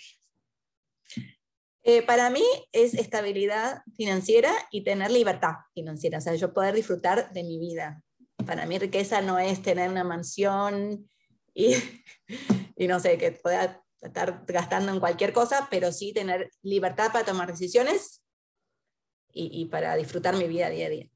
Eh, 1.83 2.03
para 2.03 2.29
mí 2.29 2.45
es 2.71 2.93
estabilidad 2.93 3.83
financiera 3.97 4.53
y 4.71 4.85
tener 4.85 5.11
libertad 5.11 5.55
financiera, 5.75 6.19
o 6.19 6.21
sea, 6.21 6.35
yo 6.35 6.53
poder 6.53 6.75
disfrutar 6.75 7.33
de 7.33 7.43
mi 7.45 7.59
vida. 7.59 8.03
Para 8.47 8.67
mí 8.67 8.79
riqueza 8.79 9.23
no 9.23 9.39
es 9.39 9.63
tener 9.63 9.91
una 9.91 10.05
mansión 10.05 11.09
y, 11.55 11.75
y 12.77 12.87
no 12.87 13.01
sé, 13.01 13.19
que 13.19 13.33
pueda 13.33 13.83
estar 14.01 14.45
gastando 14.47 14.93
en 14.93 15.01
cualquier 15.01 15.33
cosa, 15.33 15.69
pero 15.71 15.93
sí 15.93 16.13
tener 16.13 16.51
libertad 16.63 17.13
para 17.13 17.25
tomar 17.25 17.49
decisiones 17.49 18.23
y, 19.33 19.63
y, 19.63 19.67
para 19.67 19.95
disfrutar 19.97 20.37
mi 20.37 20.47
vida 20.47 20.69
día 20.69 20.87
a 20.87 20.91
día. 20.91 21.09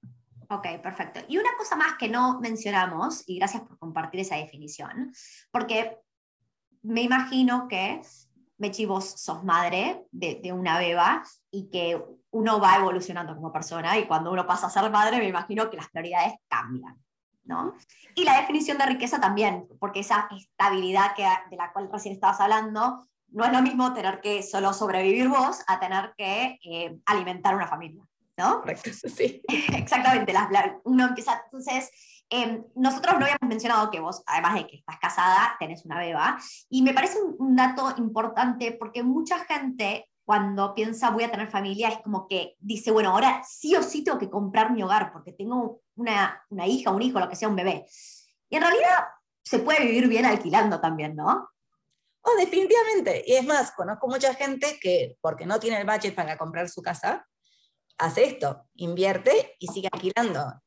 Ok, 0.48 0.80
perfecto. 0.80 1.20
Y 1.28 1.38
una 1.38 1.50
cosa 1.58 1.76
más 1.76 1.96
que 1.98 2.08
no 2.08 2.40
mencionamos, 2.40 3.24
y 3.28 3.38
gracias 3.38 3.62
por 3.62 3.78
compartir 3.78 4.20
esa 4.20 4.36
definición, 4.36 5.12
porque 5.50 5.98
me 6.82 7.02
imagino 7.02 7.66
que, 7.68 8.00
Mechi, 8.58 8.86
vos 8.86 9.04
sos 9.04 9.44
madre 9.44 10.06
de, 10.12 10.36
de 10.36 10.52
una 10.52 10.78
beba 10.78 11.22
y 11.50 11.68
que 11.68 12.00
uno 12.30 12.60
va 12.60 12.76
evolucionando 12.76 13.34
como 13.34 13.52
persona 13.52 13.98
y 13.98 14.06
cuando 14.06 14.30
uno 14.30 14.46
pasa 14.46 14.68
a 14.68 14.70
ser 14.70 14.90
madre, 14.90 15.18
me 15.18 15.28
imagino 15.28 15.68
que 15.68 15.76
las 15.76 15.90
prioridades 15.90 16.34
cambian. 16.48 16.96
¿No? 17.46 17.74
Y 18.14 18.24
la 18.24 18.40
definición 18.40 18.78
de 18.78 18.86
riqueza 18.86 19.20
también, 19.20 19.68
porque 19.78 20.00
esa 20.00 20.28
estabilidad 20.30 21.14
que, 21.14 21.26
de 21.50 21.56
la 21.56 21.72
cual 21.72 21.88
recién 21.92 22.14
estabas 22.14 22.40
hablando, 22.40 23.06
no 23.28 23.44
es 23.44 23.52
lo 23.52 23.62
mismo 23.62 23.92
tener 23.92 24.20
que 24.20 24.42
solo 24.42 24.72
sobrevivir 24.72 25.28
vos 25.28 25.62
a 25.66 25.80
tener 25.80 26.14
que 26.16 26.58
eh, 26.64 26.98
alimentar 27.06 27.54
una 27.54 27.66
familia, 27.66 28.02
¿no? 28.36 28.60
Correcto, 28.60 28.90
sí. 29.08 29.42
Exactamente, 29.48 30.32
las, 30.32 30.48
uno 30.84 31.06
empieza, 31.06 31.42
entonces, 31.44 31.90
eh, 32.30 32.62
nosotros 32.74 33.14
no 33.18 33.24
habíamos 33.24 33.48
mencionado 33.48 33.90
que 33.90 34.00
vos, 34.00 34.22
además 34.26 34.54
de 34.54 34.66
que 34.66 34.76
estás 34.76 34.98
casada, 34.98 35.56
tenés 35.58 35.84
una 35.84 35.98
beba, 35.98 36.38
y 36.68 36.82
me 36.82 36.94
parece 36.94 37.20
un, 37.22 37.36
un 37.38 37.56
dato 37.56 37.94
importante 37.98 38.72
porque 38.72 39.02
mucha 39.02 39.38
gente 39.44 40.08
cuando 40.26 40.74
piensa 40.74 41.10
voy 41.10 41.22
a 41.22 41.30
tener 41.30 41.48
familia, 41.48 41.88
es 41.88 41.98
como 41.98 42.26
que 42.26 42.56
dice, 42.58 42.90
bueno, 42.90 43.10
ahora 43.10 43.42
sí 43.48 43.76
o 43.76 43.82
sí 43.82 44.02
tengo 44.02 44.18
que 44.18 44.28
comprar 44.28 44.72
mi 44.72 44.82
hogar 44.82 45.12
porque 45.12 45.32
tengo 45.32 45.82
una, 45.94 46.44
una 46.50 46.66
hija, 46.66 46.90
un 46.90 47.00
hijo, 47.00 47.20
lo 47.20 47.28
que 47.28 47.36
sea, 47.36 47.48
un 47.48 47.54
bebé. 47.54 47.86
Y 48.50 48.56
en 48.56 48.62
realidad 48.62 49.04
se 49.44 49.60
puede 49.60 49.84
vivir 49.84 50.08
bien 50.08 50.26
alquilando 50.26 50.80
también, 50.80 51.14
¿no? 51.14 51.48
Oh, 52.22 52.36
definitivamente. 52.36 53.22
Y 53.24 53.34
es 53.34 53.46
más, 53.46 53.70
conozco 53.70 54.08
mucha 54.08 54.34
gente 54.34 54.80
que, 54.82 55.16
porque 55.20 55.46
no 55.46 55.60
tiene 55.60 55.80
el 55.80 55.86
budget 55.86 56.16
para 56.16 56.36
comprar 56.36 56.68
su 56.68 56.82
casa, 56.82 57.24
hace 57.96 58.24
esto, 58.24 58.66
invierte 58.74 59.54
y 59.60 59.68
sigue 59.68 59.88
alquilando. 59.92 60.60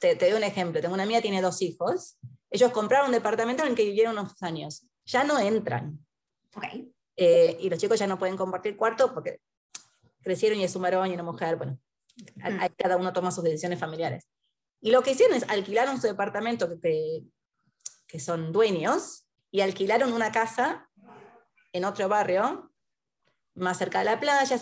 Te, 0.00 0.16
te 0.16 0.30
doy 0.30 0.38
un 0.38 0.44
ejemplo. 0.44 0.80
Tengo 0.80 0.94
una 0.94 1.02
amiga, 1.02 1.20
tiene 1.20 1.42
dos 1.42 1.60
hijos. 1.60 2.16
Ellos 2.48 2.72
compraron 2.72 3.08
un 3.08 3.12
departamento 3.12 3.62
en 3.62 3.68
el 3.68 3.74
que 3.74 3.84
vivieron 3.84 4.16
unos 4.16 4.42
años. 4.42 4.86
Ya 5.04 5.22
no 5.22 5.38
entran. 5.38 5.98
Okay. 6.56 6.90
Eh, 7.16 7.56
y 7.60 7.68
los 7.68 7.78
chicos 7.78 7.98
ya 7.98 8.06
no 8.06 8.18
pueden 8.18 8.36
compartir 8.36 8.76
cuarto 8.76 9.12
porque 9.12 9.40
crecieron 10.22 10.58
y 10.58 10.64
es 10.64 10.74
un 10.76 10.82
varón 10.82 11.10
y 11.10 11.14
una 11.14 11.22
mujer, 11.22 11.56
bueno, 11.56 11.78
cada 12.76 12.96
uno 12.96 13.12
toma 13.12 13.30
sus 13.30 13.44
decisiones 13.44 13.78
familiares. 13.78 14.28
Y 14.80 14.90
lo 14.90 15.02
que 15.02 15.12
hicieron 15.12 15.36
es 15.36 15.48
alquilaron 15.48 16.00
su 16.00 16.06
departamento 16.06 16.68
que, 16.80 17.22
que 18.06 18.20
son 18.20 18.52
dueños 18.52 19.26
y 19.50 19.60
alquilaron 19.60 20.12
una 20.12 20.32
casa 20.32 20.88
en 21.72 21.84
otro 21.84 22.08
barrio, 22.08 22.70
más 23.54 23.78
cerca 23.78 24.00
de 24.00 24.06
la 24.06 24.20
playa. 24.20 24.60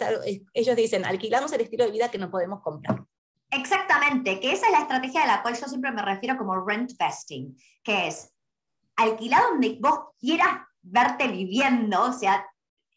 Ellos 0.54 0.76
dicen, 0.76 1.04
alquilamos 1.04 1.52
el 1.52 1.62
estilo 1.62 1.84
de 1.84 1.92
vida 1.92 2.10
que 2.10 2.18
no 2.18 2.30
podemos 2.30 2.60
comprar. 2.62 3.04
Exactamente, 3.50 4.38
que 4.38 4.52
esa 4.52 4.66
es 4.66 4.72
la 4.72 4.80
estrategia 4.80 5.22
de 5.22 5.26
la 5.26 5.42
cual 5.42 5.58
yo 5.58 5.66
siempre 5.66 5.90
me 5.90 6.02
refiero 6.02 6.36
como 6.38 6.64
rent 6.64 6.92
vesting, 6.98 7.56
que 7.82 8.08
es 8.08 8.32
alquilar 8.96 9.42
donde 9.50 9.76
vos 9.80 10.10
quieras 10.20 10.60
verte 10.82 11.28
viviendo, 11.28 12.02
o 12.02 12.12
sea, 12.12 12.46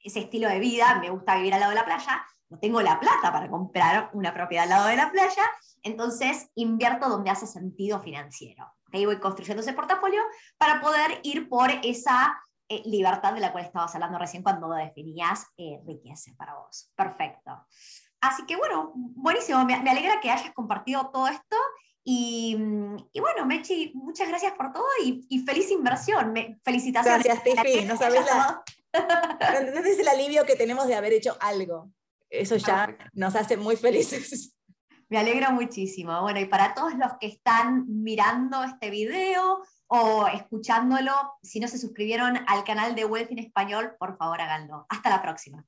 ese 0.04 0.20
estilo 0.20 0.50
de 0.50 0.60
vida, 0.60 1.00
me 1.00 1.10
gusta 1.10 1.36
vivir 1.36 1.54
al 1.54 1.62
lado 1.62 1.72
de 1.72 1.78
la 1.78 1.86
playa, 1.86 2.26
no 2.50 2.60
tengo 2.60 2.82
la 2.82 3.00
plata 3.00 3.32
para 3.32 3.50
comprar 3.50 4.10
una 4.14 4.34
propiedad 4.34 4.64
al 4.64 4.70
lado 4.70 4.88
de 4.88 4.96
la 4.96 5.12
playa, 5.12 5.44
entonces 5.82 6.50
invierto 6.56 7.10
donde 7.10 7.32
hace 7.32 7.48
sentido 7.48 8.02
financiero. 8.02 8.72
Ahí 8.92 9.06
voy 9.06 9.20
construyendo 9.20 9.62
ese 9.62 9.74
portafolio 9.74 10.22
para 10.58 10.80
poder 10.80 11.20
ir 11.24 11.50
por 11.50 11.72
esa 11.84 12.40
eh, 12.70 12.84
libertad 12.86 13.34
de 13.34 13.40
la 13.40 13.52
cual 13.52 13.66
estabas 13.66 13.96
hablando 13.96 14.20
recién 14.20 14.44
cuando 14.44 14.70
definías 14.70 15.48
eh, 15.58 15.82
riqueza 15.86 16.32
para 16.38 16.56
vos. 16.56 16.92
Perfecto. 16.96 17.66
Así 18.22 18.46
que 18.46 18.56
bueno, 18.56 18.92
buenísimo, 18.96 19.66
me, 19.66 19.82
me 19.82 19.90
alegra 19.90 20.22
que 20.22 20.30
hayas 20.30 20.54
compartido 20.54 21.10
todo 21.12 21.28
esto 21.28 21.58
y, 22.04 22.58
y, 23.14 23.20
bueno, 23.20 23.46
Mechi, 23.46 23.92
muchas 23.96 24.28
gracias 24.28 24.54
por 24.54 24.74
todo 24.74 24.86
y, 25.04 25.26
y 25.30 25.40
feliz 25.40 25.72
inversión. 25.72 26.34
Me, 26.34 26.60
felicitaciones. 26.64 27.24
Gracias, 27.24 27.44
Tiffy. 27.44 27.86
No 27.86 27.98
sabes 27.98 28.26
la, 28.26 28.64
no 29.74 29.80
es 29.80 30.00
el 30.00 30.08
alivio 30.08 30.46
que 30.46 30.56
tenemos 30.56 30.88
de 30.88 30.96
haber 30.96 31.14
hecho 31.14 31.38
algo. 31.40 31.92
Eso 32.30 32.58
ya 32.58 32.98
nos 33.14 33.36
hace 33.36 33.58
muy 33.58 33.76
felices. 33.76 34.56
Me 35.10 35.20
alegro 35.20 35.52
muchísimo. 35.52 36.22
Bueno, 36.22 36.40
y 36.40 36.46
para 36.46 36.74
todos 36.74 36.96
los 36.96 37.14
que 37.20 37.28
están 37.28 37.86
mirando 37.88 38.64
este 38.64 38.90
video 38.90 39.62
o 39.88 40.28
escuchándolo, 40.28 41.14
si 41.44 41.60
no 41.60 41.68
se 41.68 41.78
suscribieron 41.78 42.40
al 42.48 42.64
canal 42.64 42.96
de 42.96 43.06
Wealth 43.06 43.32
en 43.32 43.40
Español, 43.40 43.96
por 44.00 44.18
favor 44.18 44.42
háganlo. 44.42 44.88
Hasta 44.90 45.10
la 45.12 45.22
próxima. 45.22 45.64